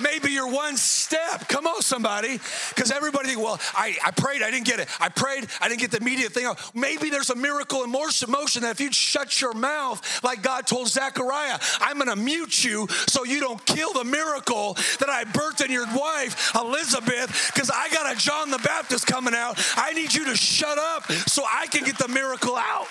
[0.00, 1.48] Maybe you're one step.
[1.48, 2.40] Come on, somebody.
[2.70, 4.88] Because everybody well, I, I prayed, I didn't get it.
[5.00, 6.50] I prayed, I didn't get the immediate thing.
[6.74, 10.88] Maybe there's a miracle in motion that if you'd shut your mouth, like God told
[10.88, 15.64] Zechariah, I'm going to mute you so you don't kill the miracle that I birthed
[15.64, 19.62] in your wife, Elizabeth, because I got a John the Baptist coming out.
[19.76, 22.88] I need you to shut up so I can get the miracle out.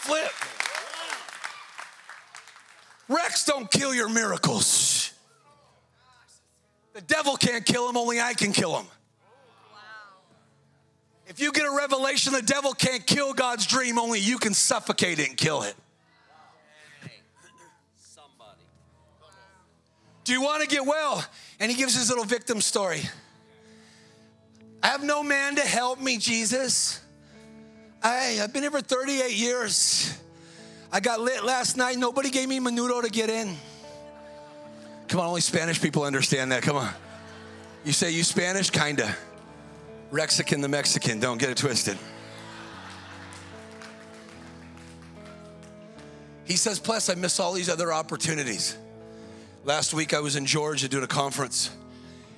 [0.00, 0.32] Flip.
[3.08, 5.12] Rex don't kill your miracles.
[6.94, 8.86] The devil can't kill him, only I can kill him.
[11.26, 15.18] If you get a revelation the devil can't kill God's dream, only you can suffocate
[15.18, 15.74] it and kill it.
[20.24, 21.24] Do you want to get well?
[21.58, 23.02] And he gives his little victim story.
[24.82, 27.00] I have no man to help me, Jesus.
[28.02, 30.18] I, I've been here for 38 years.
[30.92, 31.98] I got lit last night.
[31.98, 33.56] Nobody gave me menudo to get in.
[35.08, 36.62] Come on, only Spanish people understand that.
[36.62, 36.90] Come on.
[37.84, 38.70] You say you Spanish?
[38.70, 39.14] Kinda.
[40.10, 41.20] Rexican the Mexican.
[41.20, 41.98] Don't get it twisted.
[46.44, 48.76] He says, plus, I miss all these other opportunities.
[49.64, 51.70] Last week, I was in Georgia doing a conference,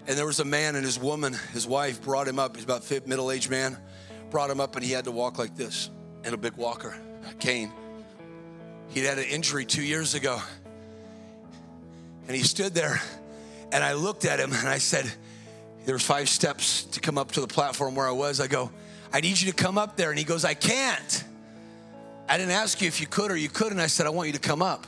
[0.06, 2.56] and there was a man and his woman, his wife, brought him up.
[2.56, 3.78] He's about middle aged man,
[4.32, 5.90] brought him up, and he had to walk like this
[6.24, 6.96] in a big walker,
[7.38, 7.70] cane.
[8.88, 10.40] He'd had an injury two years ago,
[12.26, 13.00] and he stood there,
[13.70, 15.10] and I looked at him and I said,
[15.84, 18.40] there was five steps to come up to the platform where I was.
[18.40, 18.70] I go,
[19.12, 20.10] I need you to come up there.
[20.10, 21.24] And he goes, I can't.
[22.28, 23.80] I didn't ask you if you could or you couldn't.
[23.80, 24.86] I said, I want you to come up.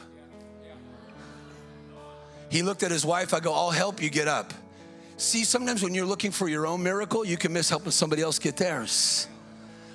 [2.48, 3.34] He looked at his wife.
[3.34, 4.54] I go, I'll help you get up.
[5.16, 8.38] See, sometimes when you're looking for your own miracle, you can miss helping somebody else
[8.38, 9.26] get theirs.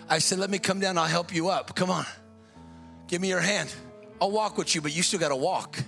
[0.09, 0.97] I said, Let me come down.
[0.97, 1.75] I'll help you up.
[1.75, 2.05] Come on.
[3.07, 3.73] Give me your hand.
[4.21, 5.79] I'll walk with you, but you still got to walk.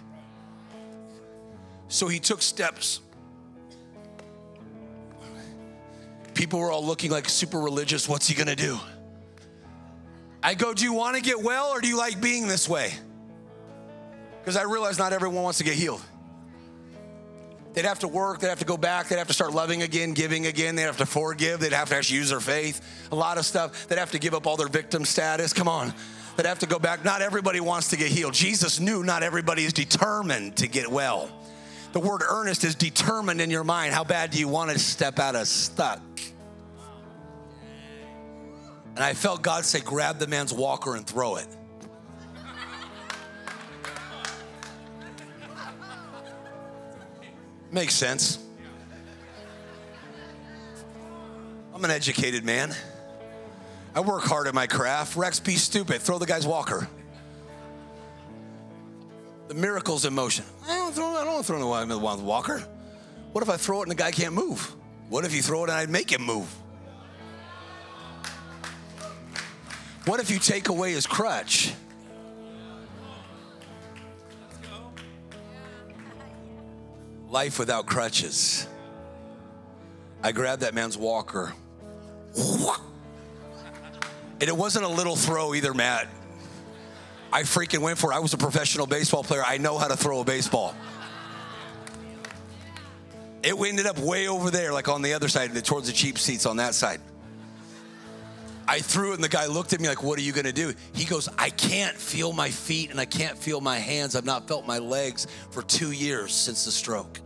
[1.87, 3.01] So he took steps.
[6.33, 8.07] People were all looking like super religious.
[8.07, 8.79] What's he gonna do?
[10.41, 12.93] I go, Do you wanna get well or do you like being this way?
[14.39, 16.01] Because I realize not everyone wants to get healed.
[17.73, 20.13] They'd have to work, they'd have to go back, they'd have to start loving again,
[20.13, 23.37] giving again, they'd have to forgive, they'd have to actually use their faith, a lot
[23.37, 23.87] of stuff.
[23.87, 25.53] They'd have to give up all their victim status.
[25.53, 25.93] Come on.
[26.35, 27.05] They'd have to go back.
[27.05, 28.33] Not everybody wants to get healed.
[28.33, 31.29] Jesus knew not everybody is determined to get well.
[31.93, 33.93] The word earnest is determined in your mind.
[33.93, 36.01] How bad do you want to step out of stuck?
[38.95, 41.47] And I felt God say, grab the man's walker and throw it.
[47.71, 48.37] Makes sense.
[51.73, 52.75] I'm an educated man.
[53.95, 55.15] I work hard at my craft.
[55.15, 56.01] Rex, be stupid.
[56.01, 56.87] Throw the guy's walker.
[59.47, 60.45] The miracle's in motion.
[60.67, 62.63] I don't throw, I don't throw the walker.
[63.31, 64.75] What if I throw it and the guy can't move?
[65.09, 66.47] What if you throw it and I make him move?
[70.05, 71.73] What if you take away his crutch?
[77.31, 78.67] Life without crutches.
[80.21, 81.53] I grabbed that man's walker.
[82.37, 86.09] And it wasn't a little throw either, Matt.
[87.31, 88.15] I freaking went for it.
[88.15, 89.43] I was a professional baseball player.
[89.47, 90.75] I know how to throw a baseball.
[93.43, 96.45] It ended up way over there, like on the other side, towards the cheap seats
[96.45, 96.99] on that side.
[98.67, 100.73] I threw it, and the guy looked at me like, What are you gonna do?
[100.93, 104.15] He goes, I can't feel my feet and I can't feel my hands.
[104.15, 107.19] I've not felt my legs for two years since the stroke.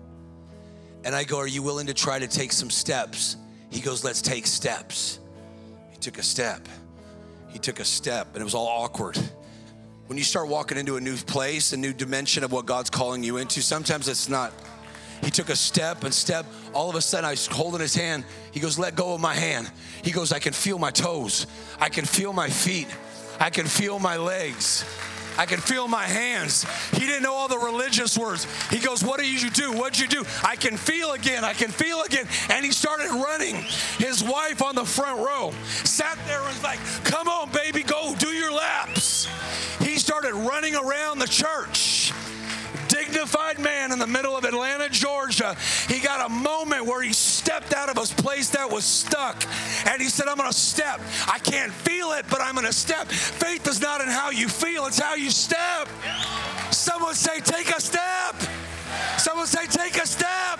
[1.03, 3.37] And I go, Are you willing to try to take some steps?
[3.69, 5.19] He goes, Let's take steps.
[5.91, 6.67] He took a step.
[7.49, 9.17] He took a step, and it was all awkward.
[10.07, 13.23] When you start walking into a new place, a new dimension of what God's calling
[13.23, 14.51] you into, sometimes it's not.
[15.25, 16.45] He took a step and step.
[16.71, 18.23] All of a sudden, I was holding his hand.
[18.51, 19.71] He goes, Let go of my hand.
[20.03, 21.47] He goes, I can feel my toes.
[21.79, 22.87] I can feel my feet.
[23.39, 24.85] I can feel my legs.
[25.37, 26.63] I can feel my hands.
[26.91, 28.47] He didn't know all the religious words.
[28.69, 29.73] He goes, What did you do?
[29.73, 30.23] What'd you do?
[30.43, 31.43] I can feel again.
[31.43, 32.27] I can feel again.
[32.51, 33.55] And he started running.
[33.97, 35.53] His wife on the front row
[35.83, 39.27] sat there and was like, Come on, baby, go do your laps.
[39.79, 42.04] He started running around the church
[43.15, 45.55] dignified man in the middle of Atlanta, Georgia.
[45.87, 49.41] He got a moment where he stepped out of a place that was stuck
[49.87, 50.99] and he said, I'm going to step.
[51.27, 53.07] I can't feel it, but I'm going to step.
[53.07, 55.87] Faith is not in how you feel, it's how you step.
[56.71, 58.35] Someone say, Take a step.
[59.17, 60.59] Someone say, Take a step.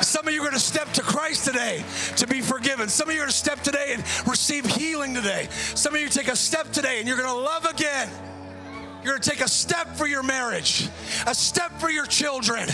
[0.00, 1.84] Some of you are going to step to Christ today
[2.16, 2.88] to be forgiven.
[2.88, 5.48] Some of you are going to step today and receive healing today.
[5.50, 8.08] Some of you take a step today and you're going to love again.
[9.02, 10.88] You're going to take a step for your marriage,
[11.26, 12.68] a step for your children.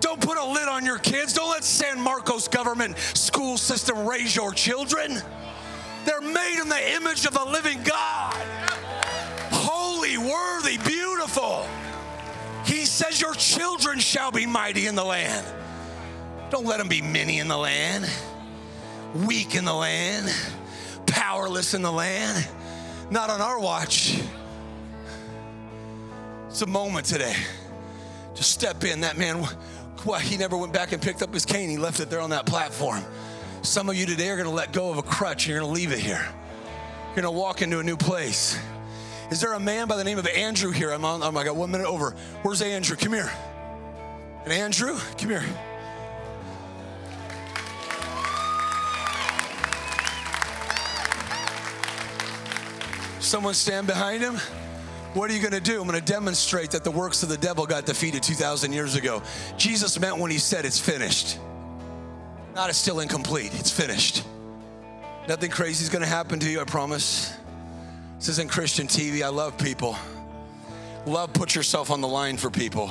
[0.00, 1.32] Don't put a lid on your kids.
[1.32, 5.22] Don't let San Marcos government school system raise your children.
[6.04, 8.34] They're made in the image of the living God.
[9.50, 11.66] Holy, worthy, beautiful.
[12.66, 15.46] He says, Your children shall be mighty in the land.
[16.50, 18.06] Don't let them be many in the land,
[19.26, 20.30] weak in the land,
[21.06, 22.46] powerless in the land.
[23.10, 24.20] Not on our watch.
[26.54, 27.34] It's a moment today
[28.36, 29.00] to step in.
[29.00, 29.44] That man,
[30.20, 31.68] he never went back and picked up his cane.
[31.68, 33.02] He left it there on that platform.
[33.62, 35.74] Some of you today are going to let go of a crutch and you're going
[35.74, 36.24] to leave it here.
[37.06, 38.56] You're going to walk into a new place.
[39.32, 40.92] Is there a man by the name of Andrew here?
[40.92, 42.14] I'm on, oh, I got one minute over.
[42.42, 42.94] Where's Andrew?
[42.94, 43.32] Come here.
[44.44, 45.44] And Andrew, come here.
[53.18, 54.38] Someone stand behind him.
[55.14, 55.80] What are you going to do?
[55.80, 59.22] I'm going to demonstrate that the works of the devil got defeated 2,000 years ago.
[59.56, 61.38] Jesus meant when he said it's finished.
[62.54, 64.24] Not it's still incomplete, it's finished.
[65.28, 67.32] Nothing crazy is going to happen to you, I promise.
[68.18, 69.22] This isn't Christian TV.
[69.22, 69.96] I love people.
[71.06, 72.90] Love put yourself on the line for people.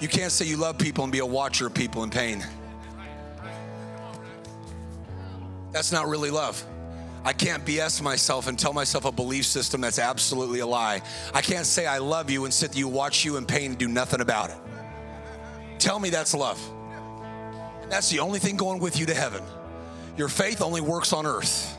[0.00, 2.44] You can't say you love people and be a watcher of people in pain.
[5.70, 6.64] That's not really love.
[7.28, 11.02] I can't BS myself and tell myself a belief system that's absolutely a lie.
[11.34, 13.86] I can't say I love you and sit you watch you in pain and do
[13.86, 14.56] nothing about it.
[15.78, 16.58] Tell me that's love.
[17.90, 19.44] That's the only thing going with you to heaven.
[20.16, 21.77] Your faith only works on earth.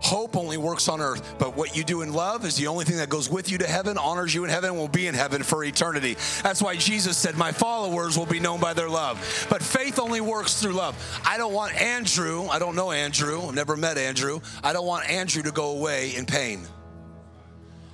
[0.00, 2.96] Hope only works on earth, but what you do in love is the only thing
[2.96, 5.62] that goes with you to heaven, honors you in heaven, will be in heaven for
[5.62, 6.16] eternity.
[6.42, 9.46] That's why Jesus said, My followers will be known by their love.
[9.50, 10.96] But faith only works through love.
[11.26, 14.40] I don't want Andrew, I don't know Andrew, I've never met Andrew.
[14.64, 16.66] I don't want Andrew to go away in pain.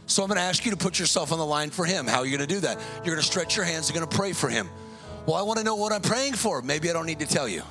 [0.07, 2.07] So I'm gonna ask you to put yourself on the line for him.
[2.07, 2.79] How are you gonna do that?
[3.05, 4.69] You're gonna stretch your hands, you're gonna pray for him.
[5.27, 6.63] Well, I wanna know what I'm praying for.
[6.63, 7.65] Maybe I don't need to tell you.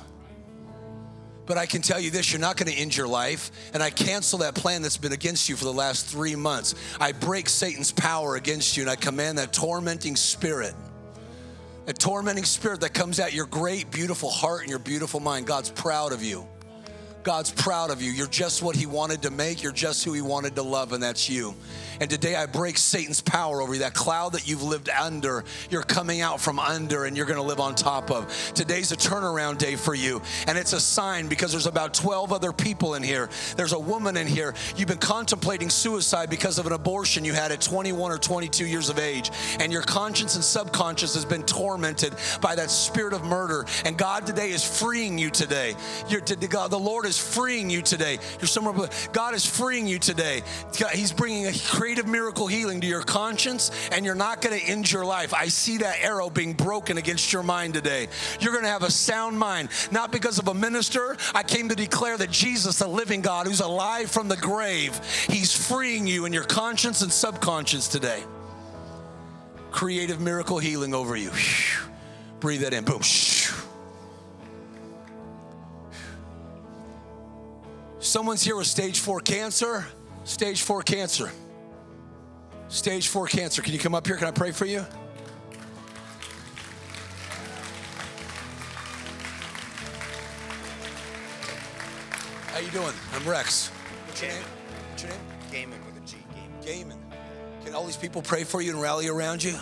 [1.46, 3.50] But I can tell you this you're not going to end your life.
[3.72, 6.74] And I cancel that plan that's been against you for the last three months.
[7.00, 10.74] I break Satan's power against you and I command that tormenting spirit,
[11.86, 15.46] a tormenting spirit that comes out your great, beautiful heart and your beautiful mind.
[15.46, 16.46] God's proud of you.
[17.26, 18.12] God's proud of you.
[18.12, 19.60] You're just what He wanted to make.
[19.60, 21.56] You're just who He wanted to love, and that's you.
[22.00, 23.80] And today I break Satan's power over you.
[23.80, 27.42] That cloud that you've lived under, you're coming out from under and you're going to
[27.42, 28.52] live on top of.
[28.54, 30.20] Today's a turnaround day for you.
[30.46, 33.30] And it's a sign because there's about 12 other people in here.
[33.56, 34.54] There's a woman in here.
[34.76, 38.88] You've been contemplating suicide because of an abortion you had at 21 or 22 years
[38.88, 39.30] of age.
[39.58, 43.64] And your conscience and subconscious has been tormented by that spirit of murder.
[43.84, 45.74] And God today is freeing you today.
[46.08, 48.18] You're, the Lord is freeing you today.
[48.40, 50.42] You're somewhere, God is freeing you today.
[50.92, 54.90] He's bringing a creative miracle healing to your conscience, and you're not going to end
[54.90, 55.34] your life.
[55.34, 58.08] I see that arrow being broken against your mind today.
[58.40, 61.16] You're going to have a sound mind, not because of a minister.
[61.34, 64.98] I came to declare that Jesus, the living God who's alive from the grave,
[65.28, 68.22] he's freeing you in your conscience and subconscious today.
[69.70, 71.30] Creative miracle healing over you.
[72.40, 72.84] Breathe that in.
[72.84, 73.02] Boom.
[78.06, 79.84] Someone's here with stage four cancer.
[80.22, 81.28] Stage four cancer.
[82.68, 83.62] Stage four cancer.
[83.62, 84.16] Can you come up here?
[84.16, 84.86] Can I pray for you?
[92.52, 92.94] How you doing?
[93.12, 93.70] I'm Rex.
[94.06, 94.42] What's your name?
[94.90, 95.20] What's your name?
[95.50, 96.16] Gaiman with a G.
[96.62, 96.98] Gaiman.
[97.64, 99.58] Can all these people pray for you and rally around you?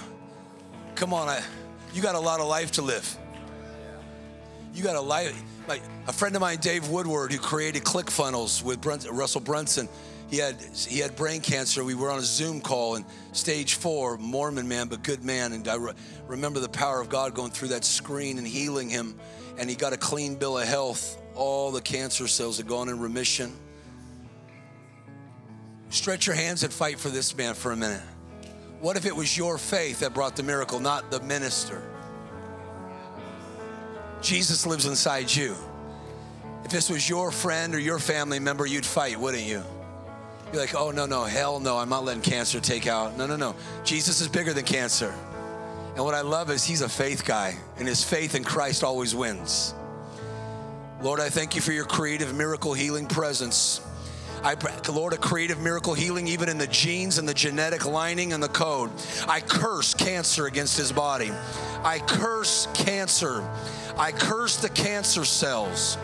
[0.96, 1.42] Come on, I,
[1.94, 3.16] you got a lot of life to live.
[4.74, 5.34] You got a life.
[6.06, 9.88] A friend of mine, Dave Woodward, who created ClickFunnels with Russell Brunson
[10.34, 11.84] he had he had brain cancer.
[11.84, 15.52] We were on a Zoom call and stage four, Mormon man, but good man.
[15.52, 15.92] And I re-
[16.26, 19.14] remember the power of God going through that screen and healing him.
[19.58, 21.20] And he got a clean bill of health.
[21.34, 23.52] All the cancer cells had gone in remission.
[25.90, 28.02] Stretch your hands and fight for this man for a minute.
[28.80, 31.93] What if it was your faith that brought the miracle, not the minister?
[34.24, 35.54] Jesus lives inside you.
[36.64, 39.62] If this was your friend or your family member, you'd fight, wouldn't you?
[40.50, 43.18] You're like, oh, no, no, hell no, I'm not letting cancer take out.
[43.18, 43.54] No, no, no.
[43.84, 45.14] Jesus is bigger than cancer.
[45.94, 49.14] And what I love is he's a faith guy, and his faith in Christ always
[49.14, 49.74] wins.
[51.02, 53.82] Lord, I thank you for your creative miracle healing presence.
[54.42, 54.56] I
[54.90, 58.48] Lord, a creative miracle healing even in the genes and the genetic lining and the
[58.48, 58.90] code.
[59.26, 61.30] I curse cancer against his body.
[61.82, 63.42] I curse cancer.
[63.96, 65.96] I curse the cancer cells.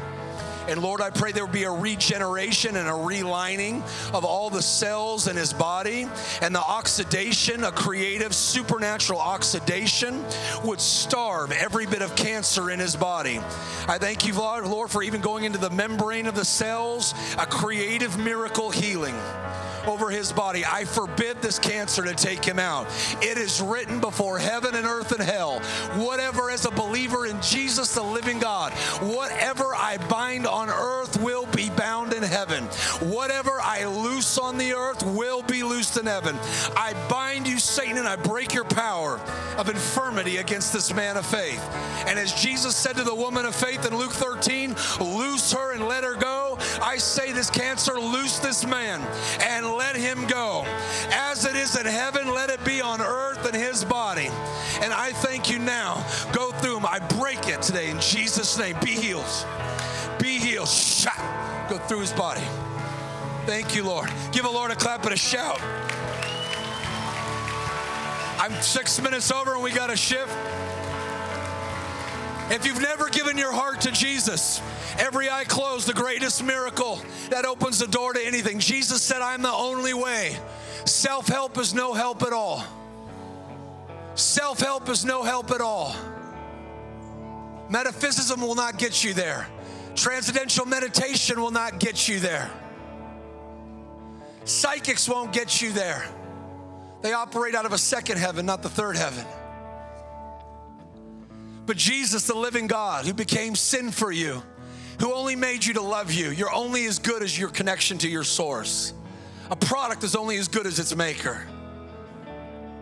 [0.68, 3.82] And Lord, I pray there would be a regeneration and a relining
[4.14, 6.06] of all the cells in his body
[6.42, 10.24] and the oxidation, a creative supernatural oxidation
[10.62, 13.40] would starve every bit of cancer in his body.
[13.88, 18.16] I thank you, Lord, for even going into the membrane of the cells, a creative
[18.16, 19.16] miracle healing
[19.86, 20.64] over his body.
[20.64, 22.86] I forbid this cancer to take him out.
[23.22, 25.60] It is written before heaven and earth and hell.
[25.94, 31.46] Whatever, as a believer in Jesus, the living God, whatever I bind on earth will
[31.46, 32.64] be bound in heaven.
[33.00, 36.36] Whatever I loose on the earth will be loosed in heaven.
[36.76, 39.20] I bind you, Satan, and I break your power
[39.56, 41.62] of infirmity against this man of faith.
[42.06, 45.86] And as Jesus said to the woman of faith in Luke 13, loose her and
[45.86, 46.58] let her go.
[46.82, 49.00] I say this cancer, loose this man
[49.40, 50.64] and let him go.
[51.10, 54.28] As it is in heaven, let it be on earth in his body.
[54.80, 56.04] And I thank you now.
[56.32, 56.86] Go through him.
[56.86, 58.76] I break it today in Jesus' name.
[58.84, 59.24] Be healed.
[60.18, 60.68] Be healed.
[60.68, 61.68] Shot.
[61.68, 62.42] Go through his body.
[63.46, 64.10] Thank you, Lord.
[64.32, 65.60] Give the Lord a clap and a shout.
[68.38, 70.34] I'm six minutes over and we got a shift.
[72.50, 74.60] If you've never given your heart to Jesus,
[74.98, 78.58] every eye closed, the greatest miracle that opens the door to anything.
[78.58, 80.36] Jesus said, I'm the only way.
[80.84, 82.64] Self help is no help at all.
[84.16, 85.94] Self help is no help at all.
[87.68, 89.46] Metaphysicism will not get you there.
[89.94, 92.50] Transcendental meditation will not get you there.
[94.44, 96.04] Psychics won't get you there.
[97.02, 99.24] They operate out of a second heaven, not the third heaven.
[101.66, 104.42] But Jesus, the living God, who became sin for you,
[105.00, 108.08] who only made you to love you, you're only as good as your connection to
[108.08, 108.92] your source.
[109.50, 111.46] A product is only as good as its maker.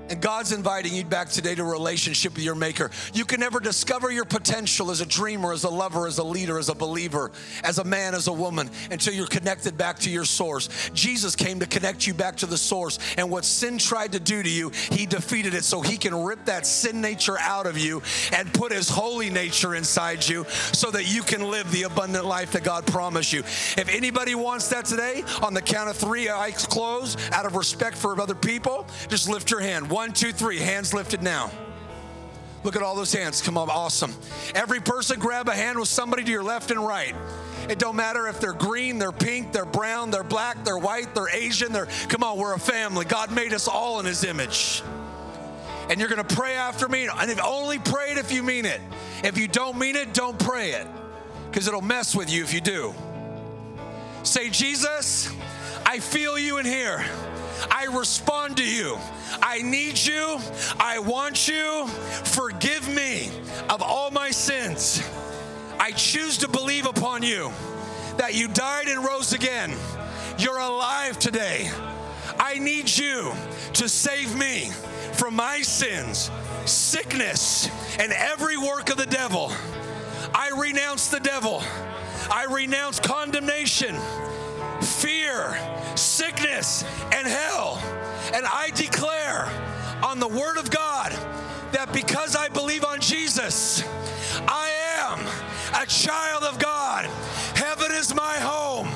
[0.08, 2.90] And God's inviting you back today to a relationship with your Maker.
[3.12, 6.58] You can never discover your potential as a dreamer, as a lover, as a leader,
[6.58, 7.30] as a believer,
[7.62, 10.90] as a man, as a woman, until you're connected back to your source.
[10.94, 12.98] Jesus came to connect you back to the source.
[13.18, 16.44] And what sin tried to do to you, He defeated it so He can rip
[16.46, 18.02] that sin nature out of you
[18.32, 22.52] and put His holy nature inside you so that you can live the abundant life
[22.52, 23.40] that God promised you.
[23.40, 27.96] If anybody wants that today, on the count of three, I close out of respect
[27.96, 29.90] for other people, just lift your hand.
[29.98, 30.58] One, two, three.
[30.60, 31.50] Hands lifted now.
[32.62, 33.42] Look at all those hands.
[33.42, 34.14] Come on, awesome.
[34.54, 37.16] Every person grab a hand with somebody to your left and right.
[37.68, 41.28] It don't matter if they're green, they're pink, they're brown, they're black, they're white, they're
[41.28, 43.06] Asian, they're come on, we're a family.
[43.06, 44.84] God made us all in his image.
[45.90, 48.80] And you're gonna pray after me, and if only pray it if you mean it.
[49.24, 50.86] If you don't mean it, don't pray it.
[51.50, 52.94] Because it'll mess with you if you do.
[54.22, 55.28] Say, Jesus,
[55.84, 57.04] I feel you in here.
[57.70, 58.98] I respond to you.
[59.42, 60.38] I need you.
[60.78, 61.86] I want you.
[61.86, 63.30] Forgive me
[63.68, 65.02] of all my sins.
[65.78, 67.52] I choose to believe upon you
[68.16, 69.72] that you died and rose again.
[70.38, 71.70] You're alive today.
[72.38, 73.32] I need you
[73.74, 74.70] to save me
[75.14, 76.30] from my sins,
[76.64, 79.52] sickness, and every work of the devil.
[80.34, 81.62] I renounce the devil.
[82.30, 83.96] I renounce condemnation,
[84.82, 85.58] fear,
[86.28, 87.82] sickness, and hell.
[88.34, 89.48] And I declare
[90.02, 91.12] on the Word of God
[91.72, 93.82] that because I believe on Jesus,
[94.46, 94.70] I
[95.00, 97.06] am a child of God.
[97.54, 98.88] Heaven is my home.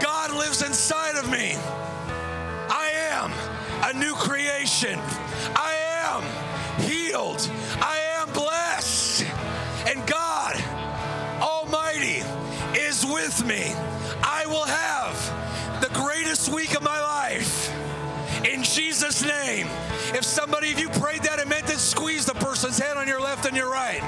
[0.00, 1.54] God lives inside of me.
[2.68, 3.32] I am
[3.84, 4.98] a new creation.
[5.54, 5.74] I
[6.04, 6.22] am
[6.82, 7.50] healed.
[20.26, 23.46] Somebody if you prayed that and meant it, squeeze the person's hand on your left
[23.46, 24.02] and your right.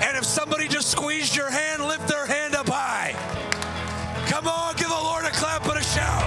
[0.00, 3.10] And if somebody just squeezed your hand, lift their hand up high.
[4.28, 6.22] Come on, give the Lord a clap and a shout.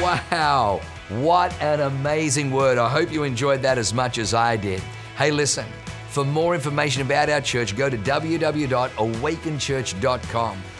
[0.00, 2.78] Wow, what an amazing word.
[2.78, 4.80] I hope you enjoyed that as much as I did.
[5.18, 5.66] Hey, listen,
[6.08, 10.62] for more information about our church, go to www.awakenchurch.com